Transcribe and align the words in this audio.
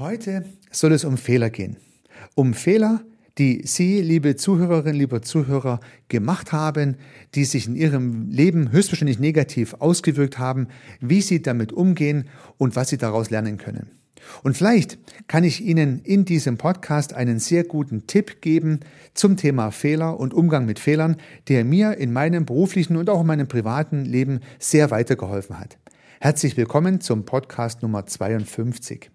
Heute 0.00 0.46
soll 0.70 0.92
es 0.92 1.04
um 1.04 1.18
Fehler 1.18 1.50
gehen. 1.50 1.76
Um 2.34 2.54
Fehler, 2.54 3.02
die 3.36 3.66
Sie, 3.66 4.00
liebe 4.00 4.34
Zuhörerinnen, 4.34 4.98
lieber 4.98 5.20
Zuhörer, 5.20 5.78
gemacht 6.08 6.52
haben, 6.52 6.96
die 7.34 7.44
sich 7.44 7.66
in 7.66 7.76
Ihrem 7.76 8.30
Leben 8.30 8.72
höchstwahrscheinlich 8.72 9.18
negativ 9.18 9.74
ausgewirkt 9.74 10.38
haben, 10.38 10.68
wie 11.02 11.20
Sie 11.20 11.42
damit 11.42 11.74
umgehen 11.74 12.30
und 12.56 12.76
was 12.76 12.88
Sie 12.88 12.96
daraus 12.96 13.28
lernen 13.28 13.58
können. 13.58 13.90
Und 14.42 14.56
vielleicht 14.56 14.96
kann 15.28 15.44
ich 15.44 15.62
Ihnen 15.62 15.98
in 15.98 16.24
diesem 16.24 16.56
Podcast 16.56 17.12
einen 17.12 17.38
sehr 17.38 17.64
guten 17.64 18.06
Tipp 18.06 18.40
geben 18.40 18.80
zum 19.12 19.36
Thema 19.36 19.70
Fehler 19.70 20.18
und 20.18 20.32
Umgang 20.32 20.64
mit 20.64 20.78
Fehlern, 20.78 21.18
der 21.48 21.62
mir 21.62 21.98
in 21.98 22.10
meinem 22.10 22.46
beruflichen 22.46 22.96
und 22.96 23.10
auch 23.10 23.20
in 23.20 23.26
meinem 23.26 23.48
privaten 23.48 24.06
Leben 24.06 24.40
sehr 24.58 24.90
weitergeholfen 24.90 25.60
hat. 25.60 25.76
Herzlich 26.20 26.56
willkommen 26.56 27.02
zum 27.02 27.26
Podcast 27.26 27.82
Nummer 27.82 28.06
52. 28.06 29.10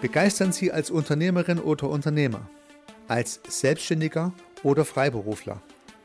Begeistern 0.00 0.52
Sie 0.52 0.70
als 0.70 0.92
Unternehmerin 0.92 1.58
oder 1.58 1.90
Unternehmer, 1.90 2.48
als 3.08 3.40
Selbstständiger 3.48 4.32
oder 4.62 4.84
Freiberufler 4.84 5.60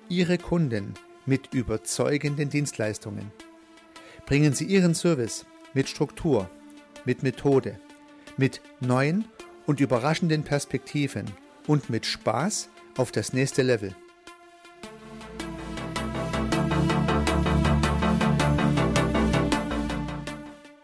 Ihre 0.09 0.39
Kunden 0.39 0.95
mit 1.27 1.53
überzeugenden 1.53 2.49
Dienstleistungen. 2.49 3.31
Bringen 4.25 4.53
Sie 4.53 4.65
Ihren 4.65 4.95
Service 4.95 5.45
mit 5.75 5.89
Struktur, 5.89 6.49
mit 7.05 7.21
Methode, 7.21 7.79
mit 8.35 8.61
neuen 8.79 9.25
und 9.67 9.79
überraschenden 9.79 10.43
Perspektiven 10.43 11.25
und 11.67 11.91
mit 11.91 12.07
Spaß 12.07 12.69
auf 12.97 13.11
das 13.11 13.31
nächste 13.31 13.61
Level. 13.61 13.95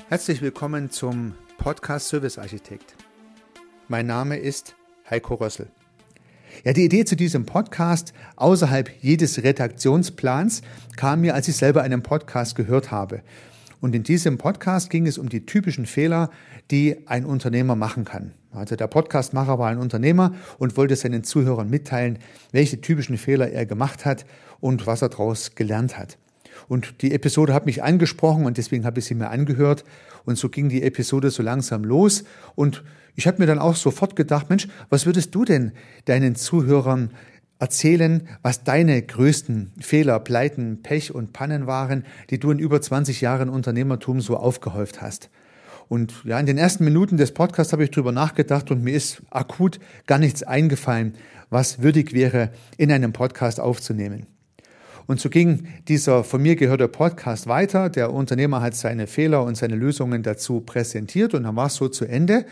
Herzlich 0.09 0.44
willkommen 0.44 0.91
zum 0.91 1.33
Podcast 1.59 2.07
Service 2.07 2.38
Architekt. 2.39 2.95
Mein 3.89 4.07
Name 4.07 4.38
ist 4.38 4.75
Heiko 5.09 5.35
Rössel. 5.35 5.67
Ja, 6.63 6.71
die 6.71 6.85
Idee 6.85 7.03
zu 7.03 7.17
diesem 7.17 7.45
Podcast 7.45 8.13
außerhalb 8.38 8.89
jedes 9.01 9.43
Redaktionsplans 9.43 10.61
kam 10.95 11.19
mir, 11.19 11.35
als 11.35 11.49
ich 11.49 11.57
selber 11.57 11.81
einen 11.81 12.01
Podcast 12.01 12.55
gehört 12.55 12.91
habe. 12.91 13.23
Und 13.81 13.93
in 13.93 14.03
diesem 14.03 14.38
Podcast 14.38 14.89
ging 14.89 15.05
es 15.05 15.17
um 15.17 15.27
die 15.27 15.45
typischen 15.45 15.85
Fehler, 15.85 16.29
die 16.71 17.05
ein 17.07 17.25
Unternehmer 17.25 17.75
machen 17.75 18.05
kann. 18.05 18.33
Also 18.51 18.77
der 18.77 18.88
Podcastmacher 18.88 19.59
war 19.59 19.69
ein 19.69 19.79
Unternehmer 19.79 20.33
und 20.59 20.77
wollte 20.77 20.95
seinen 20.95 21.25
Zuhörern 21.25 21.69
mitteilen, 21.69 22.19
welche 22.53 22.79
typischen 22.79 23.17
Fehler 23.17 23.51
er 23.51 23.66
gemacht 23.66 24.05
hat 24.05 24.25
und 24.61 24.88
was 24.88 25.01
er 25.01 25.09
daraus 25.09 25.55
gelernt 25.55 25.97
hat. 25.97 26.17
Und 26.67 27.02
die 27.02 27.13
Episode 27.13 27.53
hat 27.53 27.65
mich 27.65 27.83
angesprochen 27.83 28.45
und 28.45 28.57
deswegen 28.57 28.85
habe 28.85 28.99
ich 28.99 29.05
sie 29.05 29.15
mir 29.15 29.29
angehört. 29.29 29.83
Und 30.25 30.38
so 30.38 30.49
ging 30.49 30.69
die 30.69 30.83
Episode 30.83 31.31
so 31.31 31.43
langsam 31.43 31.83
los. 31.83 32.23
Und 32.55 32.83
ich 33.16 33.27
habe 33.27 33.39
mir 33.39 33.47
dann 33.47 33.59
auch 33.59 33.75
sofort 33.75 34.16
gedacht, 34.16 34.49
Mensch, 34.49 34.67
was 34.89 35.05
würdest 35.05 35.33
du 35.35 35.45
denn 35.45 35.71
deinen 36.05 36.35
Zuhörern 36.35 37.11
erzählen, 37.59 38.27
was 38.41 38.63
deine 38.63 39.01
größten 39.01 39.73
Fehler, 39.79 40.19
Pleiten, 40.19 40.81
Pech 40.81 41.13
und 41.13 41.33
Pannen 41.33 41.67
waren, 41.67 42.05
die 42.29 42.39
du 42.39 42.51
in 42.51 42.59
über 42.59 42.81
20 42.81 43.21
Jahren 43.21 43.49
Unternehmertum 43.49 44.21
so 44.21 44.38
aufgehäuft 44.38 45.01
hast. 45.01 45.29
Und 45.89 46.23
ja, 46.23 46.39
in 46.39 46.45
den 46.45 46.57
ersten 46.57 46.85
Minuten 46.85 47.17
des 47.17 47.33
Podcasts 47.33 47.73
habe 47.73 47.83
ich 47.83 47.91
drüber 47.91 48.11
nachgedacht 48.11 48.71
und 48.71 48.83
mir 48.83 48.94
ist 48.94 49.21
akut 49.31 49.79
gar 50.05 50.19
nichts 50.19 50.44
eingefallen, 50.44 51.16
was 51.49 51.81
würdig 51.81 52.13
wäre, 52.13 52.51
in 52.77 52.91
einem 52.91 53.11
Podcast 53.11 53.59
aufzunehmen. 53.59 54.27
Und 55.09 55.19
so 55.19 55.31
ging 55.31 55.67
dieser 55.88 56.23
von 56.23 56.39
mir 56.39 56.55
gehörte 56.55 56.88
Podcast 56.88 57.47
weiter. 57.47 57.89
Der 57.89 58.13
Unternehmer 58.13 58.61
hat 58.61 58.75
seine 58.75 59.07
Fehler 59.07 59.43
und 59.43 59.57
seine 59.57 59.75
Lösungen 59.75 60.22
dazu 60.22 60.61
präsentiert 60.61 61.34
und 61.34 61.45
dann 61.45 61.56
war 61.56 61.66
es 61.66 61.73
so 61.73 61.88
zu 61.88 62.06
Ende. 62.06 62.45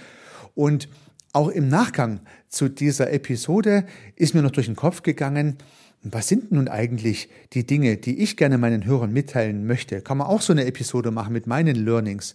Und 0.56 0.90
auch 1.34 1.50
im 1.50 1.70
Nachgang 1.70 2.20
zu 2.50 2.68
dieser 2.68 3.14
Episode 3.14 3.86
ist 4.16 4.34
mir 4.34 4.42
noch 4.42 4.50
durch 4.50 4.66
den 4.66 4.76
Kopf 4.76 5.04
gegangen, 5.04 5.58
was 6.02 6.30
sind 6.30 6.52
nun 6.52 6.68
eigentlich 6.68 7.30
die 7.54 7.68
Dinge, 7.68 7.98
die 7.98 8.24
ich 8.24 8.38
gerne 8.38 8.58
meinen 8.58 8.86
Hörern 8.86 9.14
mitteilen 9.14 9.68
möchte? 9.68 10.02
Kann 10.02 10.18
man 10.18 10.26
auch 10.26 10.42
so 10.42 10.52
eine 10.52 10.66
Episode 10.66 11.12
machen 11.12 11.34
mit 11.34 11.46
meinen 11.46 11.76
Learnings? 11.76 12.34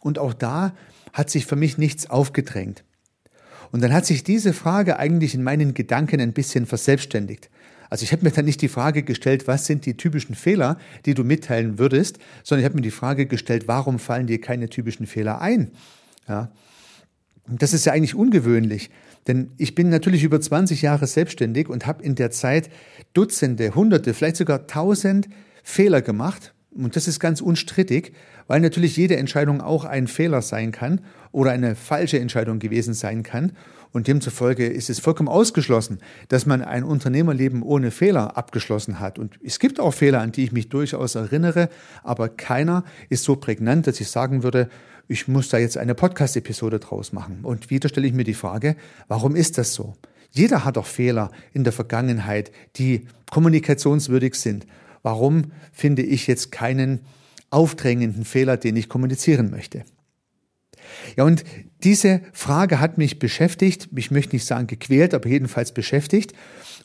Und 0.00 0.18
auch 0.18 0.32
da 0.32 0.74
hat 1.12 1.28
sich 1.28 1.44
für 1.44 1.56
mich 1.56 1.76
nichts 1.76 2.08
aufgedrängt. 2.08 2.84
Und 3.70 3.82
dann 3.82 3.92
hat 3.92 4.06
sich 4.06 4.24
diese 4.24 4.54
Frage 4.54 4.98
eigentlich 4.98 5.34
in 5.34 5.42
meinen 5.42 5.74
Gedanken 5.74 6.22
ein 6.22 6.32
bisschen 6.32 6.64
verselbstständigt. 6.64 7.50
Also 7.90 8.04
ich 8.04 8.12
habe 8.12 8.24
mir 8.24 8.30
dann 8.30 8.44
nicht 8.44 8.60
die 8.62 8.68
Frage 8.68 9.02
gestellt, 9.02 9.46
was 9.46 9.66
sind 9.66 9.86
die 9.86 9.96
typischen 9.96 10.34
Fehler, 10.34 10.78
die 11.06 11.14
du 11.14 11.24
mitteilen 11.24 11.78
würdest, 11.78 12.18
sondern 12.44 12.60
ich 12.60 12.64
habe 12.66 12.76
mir 12.76 12.82
die 12.82 12.90
Frage 12.90 13.26
gestellt, 13.26 13.66
warum 13.66 13.98
fallen 13.98 14.26
dir 14.26 14.40
keine 14.40 14.68
typischen 14.68 15.06
Fehler 15.06 15.40
ein? 15.40 15.70
Ja. 16.28 16.50
Das 17.46 17.72
ist 17.72 17.86
ja 17.86 17.94
eigentlich 17.94 18.14
ungewöhnlich, 18.14 18.90
denn 19.26 19.50
ich 19.56 19.74
bin 19.74 19.88
natürlich 19.88 20.22
über 20.22 20.38
20 20.38 20.82
Jahre 20.82 21.06
selbstständig 21.06 21.68
und 21.68 21.86
habe 21.86 22.02
in 22.02 22.14
der 22.14 22.30
Zeit 22.30 22.68
Dutzende, 23.14 23.74
Hunderte, 23.74 24.12
vielleicht 24.12 24.36
sogar 24.36 24.66
Tausend 24.66 25.28
Fehler 25.62 26.02
gemacht. 26.02 26.52
Und 26.70 26.96
das 26.96 27.08
ist 27.08 27.18
ganz 27.18 27.40
unstrittig, 27.40 28.12
weil 28.46 28.60
natürlich 28.60 28.96
jede 28.96 29.16
Entscheidung 29.16 29.60
auch 29.60 29.84
ein 29.84 30.06
Fehler 30.06 30.42
sein 30.42 30.70
kann 30.70 31.00
oder 31.32 31.50
eine 31.50 31.74
falsche 31.74 32.18
Entscheidung 32.18 32.58
gewesen 32.58 32.94
sein 32.94 33.22
kann. 33.22 33.52
Und 33.90 34.06
demzufolge 34.06 34.66
ist 34.66 34.90
es 34.90 35.00
vollkommen 35.00 35.28
ausgeschlossen, 35.28 35.98
dass 36.28 36.44
man 36.44 36.62
ein 36.62 36.84
Unternehmerleben 36.84 37.62
ohne 37.62 37.90
Fehler 37.90 38.36
abgeschlossen 38.36 39.00
hat. 39.00 39.18
Und 39.18 39.38
es 39.42 39.58
gibt 39.58 39.80
auch 39.80 39.92
Fehler, 39.92 40.20
an 40.20 40.32
die 40.32 40.44
ich 40.44 40.52
mich 40.52 40.68
durchaus 40.68 41.14
erinnere, 41.14 41.70
aber 42.02 42.28
keiner 42.28 42.84
ist 43.08 43.24
so 43.24 43.36
prägnant, 43.36 43.86
dass 43.86 44.00
ich 44.00 44.08
sagen 44.08 44.42
würde, 44.42 44.68
ich 45.08 45.26
muss 45.26 45.48
da 45.48 45.56
jetzt 45.56 45.78
eine 45.78 45.94
Podcast-Episode 45.94 46.80
draus 46.80 47.12
machen. 47.12 47.40
Und 47.42 47.70
wieder 47.70 47.88
stelle 47.88 48.06
ich 48.06 48.12
mir 48.12 48.24
die 48.24 48.34
Frage, 48.34 48.76
warum 49.08 49.36
ist 49.36 49.56
das 49.56 49.72
so? 49.72 49.96
Jeder 50.30 50.66
hat 50.66 50.76
doch 50.76 50.84
Fehler 50.84 51.30
in 51.54 51.64
der 51.64 51.72
Vergangenheit, 51.72 52.52
die 52.76 53.06
kommunikationswürdig 53.30 54.34
sind. 54.34 54.66
Warum 55.08 55.52
finde 55.72 56.02
ich 56.02 56.26
jetzt 56.26 56.52
keinen 56.52 57.00
aufdrängenden 57.48 58.26
Fehler, 58.26 58.58
den 58.58 58.76
ich 58.76 58.90
kommunizieren 58.90 59.50
möchte? 59.50 59.86
Ja, 61.16 61.24
und 61.24 61.44
diese 61.82 62.20
Frage 62.34 62.78
hat 62.78 62.98
mich 62.98 63.18
beschäftigt, 63.18 63.88
ich 63.96 64.10
möchte 64.10 64.36
nicht 64.36 64.44
sagen 64.44 64.66
gequält, 64.66 65.14
aber 65.14 65.26
jedenfalls 65.26 65.72
beschäftigt. 65.72 66.34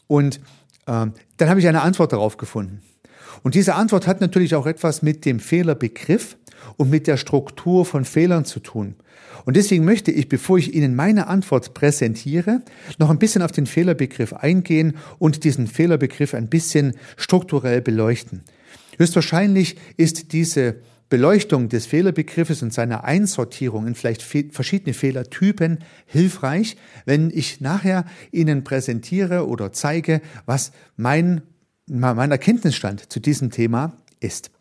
Und 0.07 0.37
äh, 0.85 1.07
dann 1.35 1.49
habe 1.49 1.59
ich 1.59 1.67
eine 1.67 1.81
Antwort 1.81 2.13
darauf 2.13 2.37
gefunden. 2.37 2.81
Und 3.41 3.55
diese 3.55 3.75
Antwort 3.75 4.07
hat 4.07 4.21
natürlich 4.21 4.55
auch 4.55 4.65
etwas 4.65 5.01
mit 5.01 5.25
dem 5.25 5.39
Fehlerbegriff 5.39 6.37
und 6.77 6.89
mit 6.89 7.07
der 7.07 7.17
Struktur 7.17 7.85
von 7.85 8.05
Fehlern 8.05 8.45
zu 8.45 8.59
tun. 8.59 8.95
Und 9.45 9.57
deswegen 9.57 9.83
möchte 9.83 10.11
ich, 10.11 10.29
bevor 10.29 10.57
ich 10.57 10.73
Ihnen 10.73 10.95
meine 10.95 11.27
Antwort 11.27 11.73
präsentiere, 11.73 12.61
noch 12.97 13.09
ein 13.09 13.19
bisschen 13.19 13.41
auf 13.41 13.51
den 13.51 13.65
Fehlerbegriff 13.65 14.33
eingehen 14.33 14.95
und 15.19 15.43
diesen 15.43 15.67
Fehlerbegriff 15.67 16.33
ein 16.33 16.47
bisschen 16.47 16.93
strukturell 17.17 17.81
beleuchten. 17.81 18.43
Höchstwahrscheinlich 18.97 19.75
ist 19.97 20.31
diese 20.31 20.77
Beleuchtung 21.09 21.69
des 21.69 21.85
Fehlerbegriffes 21.85 22.63
und 22.63 22.73
seiner 22.73 23.03
Einsortierung 23.03 23.85
in 23.85 23.95
vielleicht 23.95 24.23
verschiedene 24.23 24.93
Fehlertypen 24.93 25.79
hilfreich, 26.05 26.75
wenn 27.05 27.29
ich 27.29 27.61
nachher 27.61 28.05
Ihnen 28.31 28.63
präsentiere 28.63 29.47
oder 29.47 29.71
zeige, 29.71 30.21
was 30.45 30.71
mein, 30.95 31.43
mein 31.87 32.31
Erkenntnisstand 32.31 33.11
zu 33.11 33.19
diesem 33.19 33.51
Thema 33.51 33.97
ist. 34.19 34.51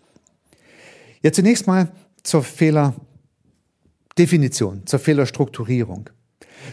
Ja, 1.23 1.33
zunächst 1.33 1.67
mal 1.67 1.91
zur 2.23 2.43
Fehlerdefinition, 2.43 4.87
zur 4.87 4.99
Fehlerstrukturierung. 4.99 6.11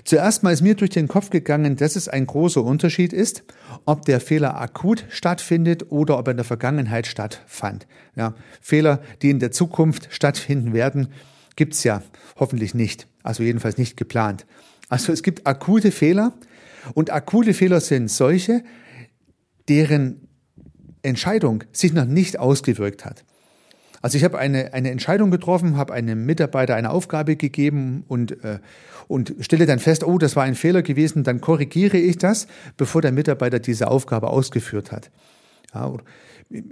Zuerst 0.03 0.43
mal 0.43 0.53
ist 0.53 0.61
mir 0.61 0.75
durch 0.75 0.91
den 0.91 1.07
Kopf 1.07 1.29
gegangen, 1.29 1.75
dass 1.75 1.95
es 1.95 2.07
ein 2.07 2.27
großer 2.27 2.63
Unterschied 2.63 3.13
ist, 3.13 3.43
ob 3.85 4.05
der 4.05 4.19
Fehler 4.19 4.59
akut 4.59 5.05
stattfindet 5.09 5.91
oder 5.91 6.19
ob 6.19 6.27
er 6.27 6.31
in 6.31 6.37
der 6.37 6.45
Vergangenheit 6.45 7.07
stattfand. 7.07 7.87
Ja, 8.15 8.35
Fehler, 8.61 9.01
die 9.21 9.31
in 9.31 9.39
der 9.39 9.51
Zukunft 9.51 10.07
stattfinden 10.11 10.73
werden, 10.73 11.09
gibt's 11.55 11.83
ja 11.83 12.03
hoffentlich 12.37 12.73
nicht. 12.73 13.07
Also 13.23 13.43
jedenfalls 13.43 13.77
nicht 13.77 13.97
geplant. 13.97 14.45
Also 14.89 15.11
es 15.11 15.23
gibt 15.23 15.45
akute 15.45 15.91
Fehler 15.91 16.33
und 16.93 17.11
akute 17.11 17.53
Fehler 17.53 17.81
sind 17.81 18.09
solche, 18.09 18.63
deren 19.67 20.28
Entscheidung 21.01 21.63
sich 21.71 21.93
noch 21.93 22.05
nicht 22.05 22.39
ausgewirkt 22.39 23.05
hat. 23.05 23.23
Also 24.01 24.17
ich 24.17 24.23
habe 24.23 24.37
eine, 24.37 24.73
eine 24.73 24.91
Entscheidung 24.91 25.29
getroffen, 25.29 25.75
habe 25.75 25.93
einem 25.93 26.25
Mitarbeiter 26.25 26.75
eine 26.75 26.89
Aufgabe 26.89 27.35
gegeben 27.35 28.05
und, 28.07 28.43
äh, 28.43 28.59
und 29.07 29.35
stelle 29.41 29.65
dann 29.65 29.79
fest, 29.79 30.05
oh, 30.05 30.17
das 30.17 30.35
war 30.35 30.43
ein 30.43 30.55
Fehler 30.55 30.81
gewesen, 30.81 31.23
dann 31.23 31.41
korrigiere 31.41 31.97
ich 31.97 32.17
das, 32.17 32.47
bevor 32.77 33.01
der 33.01 33.11
Mitarbeiter 33.11 33.59
diese 33.59 33.89
Aufgabe 33.89 34.29
ausgeführt 34.29 34.91
hat. 34.91 35.09
Ja, 35.73 35.93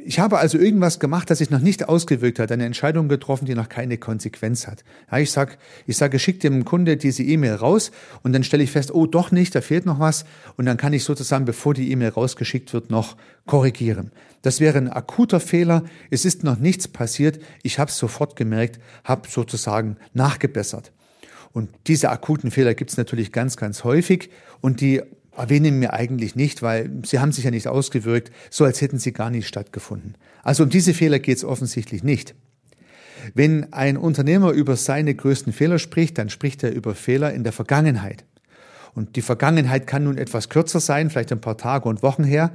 ich 0.04 0.20
habe 0.20 0.40
also 0.40 0.58
irgendwas 0.58 1.00
gemacht, 1.00 1.30
das 1.30 1.38
sich 1.38 1.52
noch 1.52 1.60
nicht 1.60 1.88
ausgewirkt 1.88 2.40
hat, 2.40 2.52
eine 2.52 2.66
Entscheidung 2.66 3.10
getroffen, 3.10 3.46
die 3.46 3.54
noch 3.54 3.70
keine 3.70 4.00
Konsequenz 4.00 4.66
hat. 4.66 4.84
Ja, 5.12 5.20
ich 5.20 5.32
sage, 5.32 5.54
ich 5.86 5.98
sage, 5.98 6.18
schick 6.18 6.40
dem 6.40 6.66
Kunde 6.66 6.98
diese 6.98 7.22
E-Mail 7.22 7.54
raus 7.54 7.92
und 8.24 8.34
dann 8.34 8.44
stelle 8.44 8.64
ich 8.64 8.72
fest, 8.72 8.92
oh 8.94 9.06
doch 9.06 9.32
nicht, 9.32 9.54
da 9.54 9.62
fehlt 9.62 9.86
noch 9.86 10.00
was 10.00 10.26
und 10.56 10.66
dann 10.66 10.78
kann 10.78 10.94
ich 10.94 11.04
sozusagen, 11.04 11.46
bevor 11.46 11.76
die 11.76 11.92
E-Mail 11.92 12.10
rausgeschickt 12.10 12.74
wird, 12.74 12.90
noch 12.90 13.18
korrigieren. 13.46 14.12
Das 14.42 14.60
wäre 14.60 14.78
ein 14.78 14.90
akuter 14.92 15.40
Fehler. 15.40 15.84
Es 16.10 16.26
ist 16.26 16.44
noch 16.44 16.58
nichts 16.58 16.88
passiert. 16.88 17.40
Ich 17.64 17.80
habe 17.80 17.92
es 17.92 17.98
sofort 17.98 18.36
gemerkt, 18.36 18.80
habe 19.04 19.28
sozusagen 19.30 19.98
nachgebessert. 20.14 20.92
Und 21.54 21.70
diese 21.88 22.10
akuten 22.10 22.52
Fehler 22.52 22.74
gibt 22.74 22.92
es 22.92 22.98
natürlich 22.98 23.32
ganz, 23.32 23.58
ganz 23.58 23.84
häufig 23.84 24.30
und 24.62 24.82
die 24.82 25.02
erwähnen 25.38 25.80
wir 25.80 25.94
eigentlich 25.94 26.36
nicht, 26.36 26.62
weil 26.62 26.90
sie 27.04 27.20
haben 27.20 27.32
sich 27.32 27.46
ja 27.46 27.52
nicht 27.52 27.68
ausgewirkt, 27.68 28.32
so 28.50 28.66
als 28.66 28.82
hätten 28.82 29.00
sie 29.00 29.14
gar 29.14 29.30
nicht 29.30 29.48
stattgefunden. 29.48 30.16
Also 30.44 30.64
um 30.64 30.70
diese 30.70 30.94
Fehler 30.94 31.20
geht 31.20 31.38
es 31.38 31.46
offensichtlich 31.46 32.04
nicht. 32.04 32.36
Wenn 33.34 33.72
ein 33.74 33.98
Unternehmer 33.98 34.52
über 34.52 34.76
seine 34.76 35.14
größten 35.14 35.54
Fehler 35.54 35.80
spricht, 35.80 36.18
dann 36.18 36.30
spricht 36.30 36.64
er 36.64 36.74
über 36.74 36.96
Fehler 36.96 37.34
in 37.34 37.44
der 37.44 37.54
Vergangenheit. 37.54 38.26
Und 38.94 39.16
die 39.16 39.22
Vergangenheit 39.22 39.86
kann 39.86 40.06
nun 40.06 40.18
etwas 40.18 40.50
kürzer 40.50 40.80
sein, 40.80 41.10
vielleicht 41.10 41.32
ein 41.32 41.42
paar 41.42 41.58
Tage 41.58 41.88
und 41.88 42.04
Wochen 42.04 42.24
her. 42.24 42.52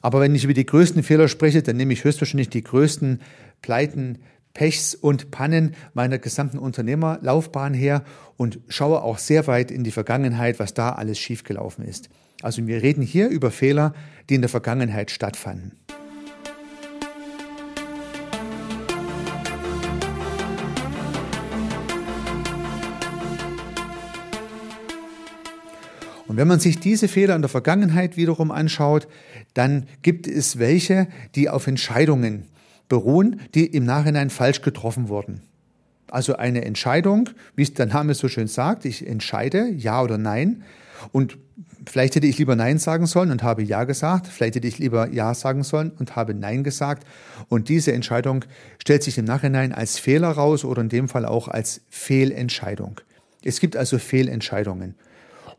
Aber 0.00 0.20
wenn 0.20 0.34
ich 0.34 0.44
über 0.44 0.54
die 0.54 0.66
größten 0.66 1.02
Fehler 1.02 1.28
spreche, 1.28 1.62
dann 1.62 1.76
nehme 1.76 1.92
ich 1.92 2.04
höchstwahrscheinlich 2.04 2.48
die 2.48 2.62
größten 2.62 3.20
Pleiten, 3.60 4.18
Pechs 4.54 4.94
und 4.94 5.32
Pannen 5.32 5.74
meiner 5.94 6.18
gesamten 6.18 6.58
Unternehmerlaufbahn 6.58 7.74
her 7.74 8.04
und 8.36 8.60
schaue 8.68 9.02
auch 9.02 9.18
sehr 9.18 9.48
weit 9.48 9.72
in 9.72 9.82
die 9.82 9.90
Vergangenheit, 9.90 10.60
was 10.60 10.74
da 10.74 10.90
alles 10.90 11.18
schiefgelaufen 11.18 11.84
ist. 11.84 12.08
Also 12.40 12.64
wir 12.64 12.80
reden 12.80 13.02
hier 13.02 13.28
über 13.28 13.50
Fehler, 13.50 13.94
die 14.30 14.36
in 14.36 14.42
der 14.42 14.48
Vergangenheit 14.48 15.10
stattfanden. 15.10 15.72
Und 26.28 26.36
wenn 26.36 26.48
man 26.48 26.60
sich 26.60 26.78
diese 26.78 27.08
Fehler 27.08 27.34
in 27.34 27.42
der 27.42 27.48
Vergangenheit 27.48 28.16
wiederum 28.16 28.52
anschaut, 28.52 29.08
dann 29.52 29.88
gibt 30.02 30.28
es 30.28 30.60
welche, 30.60 31.08
die 31.34 31.48
auf 31.48 31.66
Entscheidungen 31.66 32.48
beruhen, 32.88 33.40
die 33.54 33.66
im 33.66 33.84
Nachhinein 33.84 34.30
falsch 34.30 34.62
getroffen 34.62 35.08
wurden. 35.08 35.42
Also 36.10 36.36
eine 36.36 36.64
Entscheidung, 36.64 37.30
wie 37.56 37.62
es 37.62 37.74
der 37.74 37.86
Name 37.86 38.14
so 38.14 38.28
schön 38.28 38.46
sagt, 38.46 38.84
ich 38.84 39.06
entscheide 39.06 39.68
ja 39.70 40.02
oder 40.02 40.18
nein. 40.18 40.62
Und 41.12 41.38
vielleicht 41.86 42.14
hätte 42.14 42.26
ich 42.26 42.38
lieber 42.38 42.56
Nein 42.56 42.78
sagen 42.78 43.06
sollen 43.06 43.30
und 43.30 43.42
habe 43.42 43.62
Ja 43.62 43.84
gesagt. 43.84 44.26
Vielleicht 44.28 44.56
hätte 44.56 44.68
ich 44.68 44.78
lieber 44.78 45.10
Ja 45.10 45.34
sagen 45.34 45.62
sollen 45.62 45.90
und 45.98 46.16
habe 46.16 46.34
Nein 46.34 46.64
gesagt. 46.64 47.06
Und 47.48 47.68
diese 47.68 47.92
Entscheidung 47.92 48.44
stellt 48.78 49.02
sich 49.02 49.18
im 49.18 49.24
Nachhinein 49.24 49.72
als 49.72 49.98
Fehler 49.98 50.30
raus 50.30 50.64
oder 50.64 50.82
in 50.82 50.88
dem 50.88 51.08
Fall 51.08 51.26
auch 51.26 51.48
als 51.48 51.82
Fehlentscheidung. 51.90 53.00
Es 53.42 53.60
gibt 53.60 53.76
also 53.76 53.98
Fehlentscheidungen. 53.98 54.94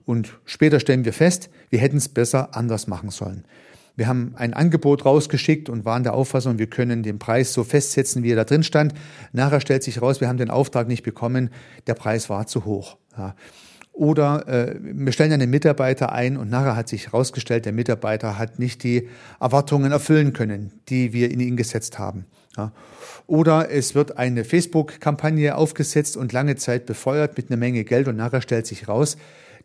Und 0.06 0.38
später 0.46 0.80
stellen 0.80 1.06
wir 1.06 1.14
fest, 1.14 1.50
wir 1.70 1.80
hätten 1.80 1.98
es 1.98 2.10
besser 2.10 2.56
anders 2.56 2.88
machen 2.88 3.10
sollen. 3.10 3.44
Wir 3.96 4.08
haben 4.08 4.34
ein 4.36 4.54
Angebot 4.54 5.06
rausgeschickt 5.06 5.70
und 5.70 5.86
waren 5.86 6.04
der 6.04 6.14
Auffassung, 6.14 6.58
wir 6.58 6.68
können 6.68 7.04
den 7.04 7.20
Preis 7.20 7.54
so 7.54 7.64
festsetzen, 7.64 8.24
wie 8.24 8.32
er 8.32 8.36
da 8.36 8.44
drin 8.44 8.64
stand. 8.64 8.94
Nachher 9.32 9.62
stellt 9.62 9.84
sich 9.84 10.02
raus, 10.02 10.22
wir 10.22 10.28
haben 10.28 10.38
den 10.38 10.50
Auftrag 10.50 10.88
nicht 10.88 11.04
bekommen, 11.04 11.50
der 11.88 11.94
Preis 11.94 12.30
war 12.30 12.48
zu 12.48 12.66
hoch. 12.66 12.98
Ja. 13.18 13.36
Oder 13.96 14.46
äh, 14.50 14.76
wir 14.82 15.14
stellen 15.14 15.32
einen 15.32 15.50
Mitarbeiter 15.50 16.12
ein 16.12 16.36
und 16.36 16.50
nachher 16.50 16.76
hat 16.76 16.90
sich 16.90 17.08
herausgestellt, 17.08 17.66
der 17.66 17.72
Mitarbeiter 17.72 18.38
hat 18.38 18.60
nicht 18.60 18.84
die 18.84 19.08
Erwartungen 19.40 19.94
erfüllen 19.94 20.34
können, 20.34 20.74
die 20.90 21.14
wir 21.14 21.32
in 21.32 21.40
ihn 21.40 21.56
gesetzt 21.56 21.98
haben. 21.98 22.26
Ja. 22.58 22.74
Oder 23.26 23.72
es 23.72 23.96
wird 23.96 24.18
eine 24.18 24.44
Facebook-Kampagne 24.44 25.56
aufgesetzt 25.56 26.18
und 26.18 26.34
lange 26.34 26.58
Zeit 26.58 26.86
befeuert 26.86 27.38
mit 27.38 27.50
einer 27.50 27.58
Menge 27.58 27.86
Geld 27.86 28.10
und 28.10 28.18
nachher 28.18 28.42
stellt 28.42 28.68
sich 28.68 28.90
raus, 28.90 29.16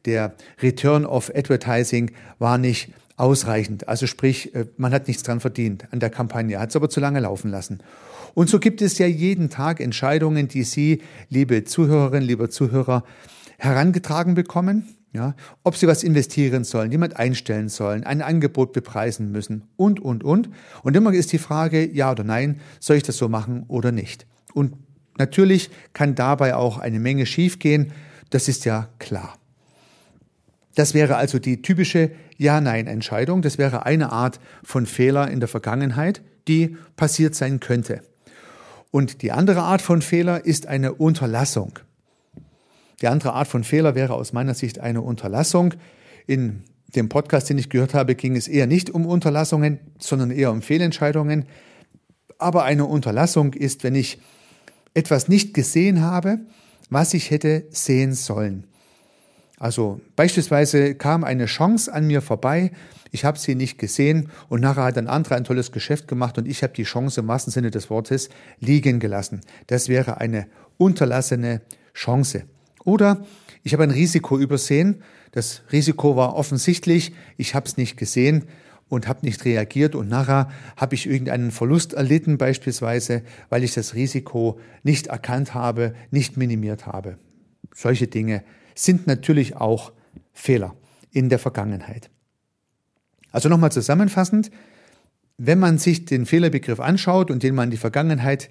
der 0.05 0.35
Return 0.63 1.05
of 1.05 1.33
Advertising 1.35 2.13
war 2.39 2.57
nicht 2.57 2.91
ausreichend. 3.21 3.89
Also 3.89 4.07
sprich, 4.07 4.55
äh, 4.55 4.67
man 4.77 4.93
hat 4.93 5.07
nichts 5.07 5.23
dran 5.23 5.41
verdient 5.41 5.87
an 5.93 6.01
der 6.01 6.11
Kampagne, 6.11 6.59
hat 6.59 6.71
es 6.71 6.77
aber 6.77 6.89
zu 6.89 7.01
lange 7.01 7.21
laufen 7.21 7.51
lassen. 7.51 7.81
Und 8.35 8.49
so 8.49 8.59
gibt 8.59 8.81
es 8.83 8.99
ja 8.99 9.07
jeden 9.07 9.51
Tag 9.51 9.81
Entscheidungen, 9.81 10.49
die 10.49 10.63
Sie, 10.63 11.03
liebe 11.29 11.65
Zuhörerinnen, 11.65 12.27
lieber 12.27 12.49
Zuhörer, 12.51 13.05
herangetragen 13.59 14.35
bekommen. 14.35 14.97
Ja, 15.13 15.35
ob 15.65 15.77
sie 15.77 15.89
was 15.89 16.05
investieren 16.05 16.63
sollen, 16.63 16.93
jemand 16.93 17.17
einstellen 17.17 17.69
sollen, 17.69 18.05
ein 18.05 18.23
Angebot 18.23 18.73
bepreisen 18.73 19.33
müssen 19.33 19.65
und, 19.75 19.99
und, 19.99 20.23
und. 20.23 20.51
Und 20.85 20.97
immer 20.97 21.13
ist 21.13 21.33
die 21.33 21.39
Frage, 21.39 21.85
ja 21.85 22.13
oder 22.13 22.23
nein, 22.23 22.61
soll 22.79 22.95
ich 22.95 23.03
das 23.03 23.17
so 23.17 23.29
machen 23.29 23.65
oder 23.67 23.91
nicht? 23.91 24.25
Und 24.55 24.75
natürlich 25.19 25.69
kann 25.95 26.15
dabei 26.15 26.55
auch 26.55 26.79
eine 26.79 27.01
Menge 27.01 27.27
schiefgehen, 27.27 27.91
das 28.31 28.47
ist 28.47 28.65
ja 28.65 28.89
klar. 29.01 29.37
Das 30.77 30.95
wäre 30.95 31.17
also 31.17 31.41
die 31.41 31.61
typische 31.61 32.13
Ja-Nein-Entscheidung. 32.41 33.43
Das 33.43 33.59
wäre 33.59 33.85
eine 33.85 34.13
Art 34.13 34.41
von 34.65 34.87
Fehler 34.87 35.31
in 35.31 35.41
der 35.41 35.49
Vergangenheit, 35.49 36.23
die 36.49 36.77
passiert 36.97 37.35
sein 37.35 37.61
könnte. 37.61 38.01
Und 38.91 39.23
die 39.23 39.31
andere 39.31 39.61
Art 39.63 39.83
von 39.83 40.01
Fehler 40.01 40.45
ist 40.45 40.67
eine 40.67 40.95
Unterlassung. 40.95 41.79
Die 43.03 43.09
andere 43.09 43.35
Art 43.35 43.47
von 43.47 43.63
Fehler 43.63 43.95
wäre 43.95 44.15
aus 44.15 44.33
meiner 44.33 44.55
Sicht 44.55 44.79
eine 44.81 45.03
Unterlassung. 45.03 45.75
In 46.27 46.65
dem 46.97 47.09
Podcast, 47.11 47.51
den 47.51 47.59
ich 47.59 47.69
gehört 47.69 47.93
habe, 47.93 48.15
ging 48.15 48.35
es 48.37 48.49
eher 48.49 48.67
nicht 48.67 48.89
um 48.91 49.07
Unterlassungen, 49.07 49.79
sondern 49.99 50.31
eher 50.31 50.51
um 50.51 50.63
Fehlentscheidungen. 50.63 51.45
Aber 52.39 52.65
eine 52.65 52.87
Unterlassung 52.87 53.53
ist, 53.53 53.85
wenn 53.85 53.95
ich 53.95 54.19
etwas 54.95 55.29
nicht 55.29 55.53
gesehen 55.53 56.01
habe, 56.01 56.41
was 56.89 57.13
ich 57.13 57.31
hätte 57.31 57.67
sehen 57.71 58.15
sollen. 58.15 58.65
Also 59.61 60.01
beispielsweise 60.17 60.95
kam 60.95 61.23
eine 61.23 61.45
Chance 61.45 61.93
an 61.93 62.07
mir 62.07 62.23
vorbei, 62.23 62.73
ich 63.11 63.27
habe 63.27 63.39
sie 63.39 63.55
nicht 63.55 63.77
gesehen 63.77 64.31
und 64.49 64.63
nachher 64.63 64.85
hat 64.85 64.97
ein 64.97 65.07
anderer 65.07 65.37
ein 65.37 65.45
tolles 65.45 65.71
Geschäft 65.71 66.09
gemacht 66.09 66.39
und 66.39 66.49
ich 66.49 66.63
habe 66.63 66.73
die 66.73 66.85
Chance 66.85 67.21
im 67.21 67.29
wahrsten 67.29 67.53
Sinne 67.53 67.71
des 67.71 67.91
Wortes 67.91 68.31
liegen 68.59 69.01
gelassen. 69.01 69.43
Das 69.67 69.91
wäre 69.91 70.17
eine 70.17 70.47
unterlassene 70.79 71.61
Chance. 71.93 72.45
Oder 72.85 73.27
ich 73.63 73.75
habe 73.75 73.83
ein 73.83 73.91
Risiko 73.91 74.39
übersehen, 74.39 75.03
das 75.33 75.61
Risiko 75.71 76.17
war 76.17 76.37
offensichtlich, 76.37 77.13
ich 77.37 77.55
habe 77.55 77.67
es 77.67 77.77
nicht 77.77 77.99
gesehen 77.99 78.47
und 78.89 79.09
habe 79.09 79.27
nicht 79.27 79.45
reagiert 79.45 79.95
und 79.95 80.09
nachher 80.09 80.49
habe 80.79 80.95
ich 80.95 81.07
irgendeinen 81.07 81.51
Verlust 81.51 81.93
erlitten 81.93 82.39
beispielsweise, 82.39 83.25
weil 83.51 83.63
ich 83.63 83.75
das 83.75 83.93
Risiko 83.93 84.59
nicht 84.85 85.09
erkannt 85.09 85.53
habe, 85.53 85.93
nicht 86.11 86.39
minimiert 86.39 86.87
habe. 86.87 87.19
Solche 87.75 88.07
Dinge 88.07 88.43
sind 88.85 89.07
natürlich 89.07 89.57
auch 89.57 89.93
Fehler 90.33 90.75
in 91.11 91.29
der 91.29 91.39
Vergangenheit. 91.39 92.11
Also 93.33 93.49
nochmal 93.49 93.73
zusammenfassend, 93.73 94.51
wenn 95.39 95.59
man 95.59 95.79
sich 95.79 96.05
den 96.05 96.27
Fehlerbegriff 96.27 96.81
anschaut 96.81 97.31
und 97.31 97.43
den 97.43 97.55
man 97.55 97.65
in 97.65 97.71
die 97.71 97.77
Vergangenheit 97.77 98.51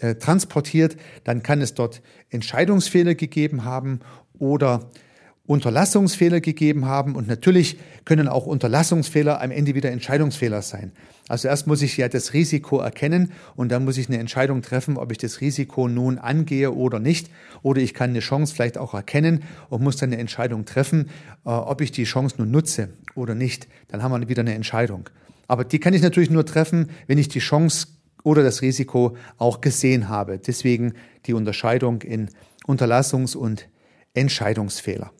äh, 0.00 0.16
transportiert, 0.16 0.96
dann 1.24 1.42
kann 1.42 1.60
es 1.60 1.74
dort 1.74 2.02
Entscheidungsfehler 2.30 3.14
gegeben 3.14 3.64
haben 3.64 4.00
oder 4.38 4.90
Unterlassungsfehler 5.46 6.40
gegeben 6.40 6.86
haben 6.86 7.14
und 7.14 7.28
natürlich 7.28 7.78
können 8.06 8.28
auch 8.28 8.46
Unterlassungsfehler 8.46 9.42
am 9.42 9.50
Ende 9.50 9.74
wieder 9.74 9.90
Entscheidungsfehler 9.90 10.62
sein. 10.62 10.92
Also 11.28 11.48
erst 11.48 11.66
muss 11.66 11.82
ich 11.82 11.98
ja 11.98 12.08
das 12.08 12.32
Risiko 12.32 12.78
erkennen 12.78 13.32
und 13.54 13.70
dann 13.70 13.84
muss 13.84 13.98
ich 13.98 14.08
eine 14.08 14.18
Entscheidung 14.18 14.62
treffen, 14.62 14.96
ob 14.96 15.12
ich 15.12 15.18
das 15.18 15.42
Risiko 15.42 15.86
nun 15.86 16.18
angehe 16.18 16.72
oder 16.72 16.98
nicht. 16.98 17.30
Oder 17.62 17.82
ich 17.82 17.92
kann 17.92 18.10
eine 18.10 18.20
Chance 18.20 18.54
vielleicht 18.54 18.78
auch 18.78 18.94
erkennen 18.94 19.44
und 19.68 19.82
muss 19.82 19.96
dann 19.96 20.12
eine 20.12 20.20
Entscheidung 20.20 20.64
treffen, 20.64 21.10
äh, 21.44 21.50
ob 21.50 21.82
ich 21.82 21.92
die 21.92 22.04
Chance 22.04 22.36
nun 22.38 22.50
nutze 22.50 22.88
oder 23.14 23.34
nicht. 23.34 23.68
Dann 23.88 24.02
haben 24.02 24.18
wir 24.18 24.28
wieder 24.28 24.40
eine 24.40 24.54
Entscheidung. 24.54 25.10
Aber 25.46 25.64
die 25.64 25.78
kann 25.78 25.92
ich 25.92 26.02
natürlich 26.02 26.30
nur 26.30 26.46
treffen, 26.46 26.90
wenn 27.06 27.18
ich 27.18 27.28
die 27.28 27.40
Chance 27.40 27.88
oder 28.22 28.42
das 28.42 28.62
Risiko 28.62 29.16
auch 29.36 29.60
gesehen 29.60 30.08
habe. 30.08 30.38
Deswegen 30.38 30.94
die 31.26 31.34
Unterscheidung 31.34 32.00
in 32.00 32.30
Unterlassungs- 32.66 33.36
und 33.36 33.68
Entscheidungsfehler. 34.14 35.12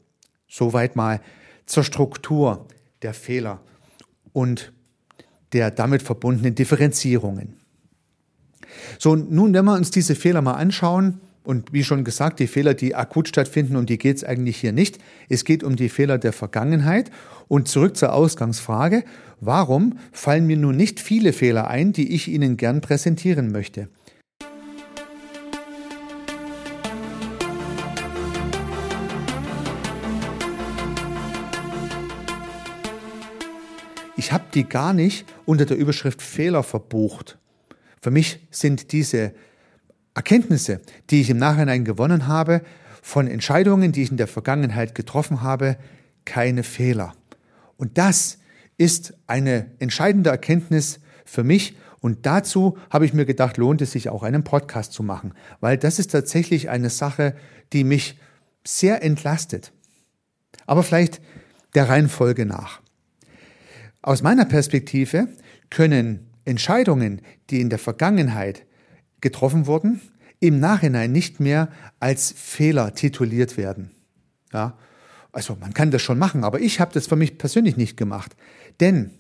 Soweit 0.49 0.97
mal 0.97 1.21
zur 1.67 1.85
Struktur 1.85 2.67
der 3.03 3.15
Fehler 3.15 3.61
und 4.33 4.73
der 5.53 5.71
damit 5.71 6.03
verbundenen 6.03 6.55
Differenzierungen. 6.55 7.57
So, 8.99 9.15
nun, 9.15 9.55
wenn 9.55 9.65
wir 9.65 9.75
uns 9.75 9.91
diese 9.91 10.15
Fehler 10.15 10.43
mal 10.43 10.55
anschauen, 10.55 11.21
und 11.45 11.75
wie 11.75 11.85
schon 11.85 12.05
gesagt, 12.05 12.41
die 12.41 12.47
Fehler, 12.47 12.73
die 12.73 12.95
akut 12.95 13.29
stattfinden, 13.29 13.77
um 13.77 13.85
die 13.85 13.99
geht 13.99 14.17
es 14.17 14.25
eigentlich 14.25 14.57
hier 14.57 14.73
nicht. 14.73 14.99
Es 15.29 15.45
geht 15.45 15.63
um 15.63 15.77
die 15.77 15.91
Fehler 15.91 16.17
der 16.17 16.33
Vergangenheit. 16.33 17.11
Und 17.49 17.69
zurück 17.69 17.99
zur 17.99 18.15
Ausgangsfrage, 18.15 19.05
warum 19.41 19.99
fallen 20.11 20.47
mir 20.47 20.57
nun 20.57 20.77
nicht 20.77 21.01
viele 21.01 21.35
Fehler 21.35 21.69
ein, 21.69 21.93
die 21.93 22.15
ich 22.15 22.29
Ihnen 22.29 22.57
gern 22.57 22.81
präsentieren 22.81 23.53
möchte? 23.53 23.89
Ich 34.25 34.33
habe 34.33 34.45
die 34.55 34.65
gar 34.65 34.95
nicht 34.95 35.27
unter 35.45 35.67
der 35.67 35.77
Überschrift 35.77 36.23
Fehler 36.23 36.63
verbucht. 36.63 37.37
Für 38.01 38.11
mich 38.11 38.41
sind 38.51 38.91
diese 38.93 39.35
Erkenntnisse, 40.15 40.81
die 41.11 41.21
ich 41.21 41.29
im 41.29 41.37
Nachhinein 41.37 41.85
gewonnen 41.85 42.27
habe, 42.27 42.63
von 43.03 43.29
Entscheidungen, 43.29 43.93
die 43.93 44.03
ich 44.03 44.11
in 44.11 44.17
der 44.17 44.27
Vergangenheit 44.27 44.95
getroffen 44.95 45.43
habe, 45.43 45.77
keine 46.25 46.63
Fehler. 46.63 47.13
Und 47.77 47.99
das 47.99 48.39
ist 48.79 49.13
eine 49.27 49.71
entscheidende 49.79 50.31
Erkenntnis 50.31 51.01
für 51.27 51.45
mich. 51.45 51.77
Und 52.01 52.25
dazu 52.25 52.79
habe 52.89 53.05
ich 53.05 53.13
mir 53.13 53.27
gedacht, 53.27 53.59
lohnt 53.59 53.83
es 53.83 53.93
sich 53.93 54.09
auch 54.09 54.23
einen 54.23 54.43
Podcast 54.43 54.95
zu 54.95 55.03
machen, 55.03 55.35
weil 55.61 55.77
das 55.77 55.99
ist 55.99 56.13
tatsächlich 56.13 56.71
eine 56.71 56.89
Sache, 56.89 57.37
die 57.75 57.85
mich 57.85 58.19
sehr 58.67 59.03
entlastet. 59.03 59.71
Aber 60.65 60.83
vielleicht 60.83 61.21
der 61.75 61.91
Reihenfolge 61.91 62.47
nach. 62.47 62.81
Aus 64.05 64.21
meiner 64.21 64.45
Perspektive 64.45 65.29
können 65.71 66.29
Entscheidungen, 66.45 67.23
die 67.49 67.63
in 67.63 67.71
der 67.71 67.79
Vergangenheit 67.79 68.67
getroffen 69.23 69.67
wurden, 69.67 70.03
im 70.41 70.61
Nachhinein 70.61 71.11
nicht 71.11 71.41
mehr 71.41 71.71
als 72.01 72.35
Fehler 72.37 72.95
tituliert 72.95 73.57
werden. 73.57 73.93
Ja, 74.53 74.77
also 75.33 75.57
man 75.59 75.73
kann 75.73 75.91
das 75.91 76.03
schon 76.03 76.19
machen, 76.19 76.45
aber 76.45 76.61
ich 76.61 76.81
habe 76.81 76.93
das 76.93 77.07
für 77.07 77.17
mich 77.17 77.39
persönlich 77.39 77.79
nicht 77.79 77.97
gemacht. 77.97 78.37
Denn 78.79 79.11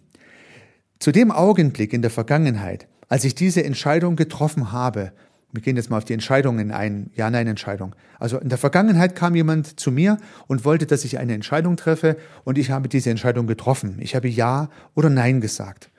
zu 0.98 1.12
dem 1.12 1.30
Augenblick 1.30 1.94
in 1.94 2.02
der 2.02 2.10
Vergangenheit, 2.10 2.86
als 3.08 3.24
ich 3.24 3.34
diese 3.34 3.64
Entscheidung 3.64 4.16
getroffen 4.16 4.70
habe, 4.70 5.12
wir 5.54 5.62
gehen 5.62 5.76
jetzt 5.76 5.88
mal 5.88 5.98
auf 5.98 6.04
die 6.04 6.14
Entscheidungen 6.14 6.72
ein, 6.72 7.10
Ja-Nein-Entscheidung. 7.14 7.94
Also 8.18 8.38
in 8.38 8.48
der 8.48 8.58
Vergangenheit 8.58 9.14
kam 9.14 9.36
jemand 9.36 9.78
zu 9.78 9.92
mir 9.92 10.18
und 10.48 10.64
wollte, 10.64 10.84
dass 10.84 11.04
ich 11.04 11.18
eine 11.18 11.32
Entscheidung 11.32 11.76
treffe 11.76 12.16
und 12.42 12.58
ich 12.58 12.72
habe 12.72 12.88
diese 12.88 13.10
Entscheidung 13.10 13.46
getroffen. 13.46 13.98
Ich 14.00 14.16
habe 14.16 14.28
Ja 14.28 14.68
oder 14.94 15.10
Nein 15.10 15.40
gesagt. 15.40 15.90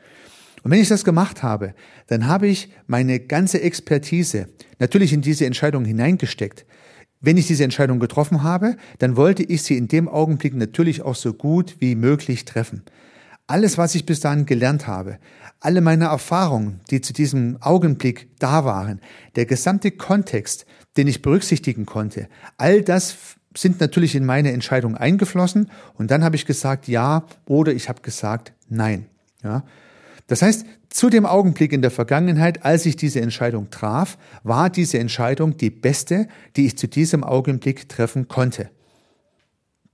Und 0.63 0.71
wenn 0.71 0.81
ich 0.81 0.89
das 0.89 1.05
gemacht 1.05 1.41
habe, 1.41 1.73
dann 2.07 2.27
habe 2.27 2.47
ich 2.47 2.69
meine 2.85 3.21
ganze 3.21 3.61
Expertise 3.61 4.47
natürlich 4.77 5.13
in 5.13 5.21
diese 5.21 5.45
Entscheidung 5.45 5.85
hineingesteckt. 5.85 6.65
Wenn 7.21 7.37
ich 7.37 7.47
diese 7.47 7.63
Entscheidung 7.63 7.99
getroffen 7.99 8.43
habe, 8.43 8.75
dann 8.99 9.15
wollte 9.15 9.43
ich 9.43 9.63
sie 9.63 9.77
in 9.77 9.87
dem 9.87 10.09
Augenblick 10.09 10.53
natürlich 10.53 11.01
auch 11.01 11.15
so 11.15 11.33
gut 11.33 11.77
wie 11.79 11.95
möglich 11.95 12.43
treffen. 12.43 12.83
Alles, 13.47 13.77
was 13.77 13.95
ich 13.95 14.05
bis 14.05 14.19
dahin 14.19 14.45
gelernt 14.45 14.87
habe, 14.87 15.19
alle 15.59 15.81
meine 15.81 16.05
Erfahrungen, 16.05 16.81
die 16.89 17.01
zu 17.01 17.13
diesem 17.13 17.57
Augenblick 17.61 18.29
da 18.39 18.65
waren, 18.65 19.01
der 19.35 19.45
gesamte 19.45 19.91
Kontext, 19.91 20.65
den 20.97 21.07
ich 21.07 21.21
berücksichtigen 21.21 21.85
konnte, 21.85 22.27
all 22.57 22.81
das 22.81 23.15
sind 23.55 23.79
natürlich 23.79 24.15
in 24.15 24.25
meine 24.25 24.51
Entscheidung 24.51 24.97
eingeflossen 24.97 25.71
und 25.93 26.11
dann 26.11 26.23
habe 26.23 26.35
ich 26.35 26.45
gesagt 26.45 26.87
ja 26.87 27.25
oder 27.45 27.71
ich 27.73 27.87
habe 27.87 28.01
gesagt 28.01 28.53
nein. 28.67 29.05
Ja. 29.43 29.63
Das 30.27 30.41
heißt, 30.41 30.65
zu 30.89 31.09
dem 31.09 31.25
Augenblick 31.25 31.71
in 31.71 31.81
der 31.81 31.91
Vergangenheit, 31.91 32.65
als 32.65 32.85
ich 32.85 32.95
diese 32.95 33.21
Entscheidung 33.21 33.69
traf, 33.69 34.17
war 34.43 34.69
diese 34.69 34.97
Entscheidung 34.97 35.57
die 35.57 35.69
beste, 35.69 36.27
die 36.55 36.65
ich 36.65 36.77
zu 36.77 36.87
diesem 36.87 37.23
Augenblick 37.23 37.89
treffen 37.89 38.27
konnte. 38.27 38.69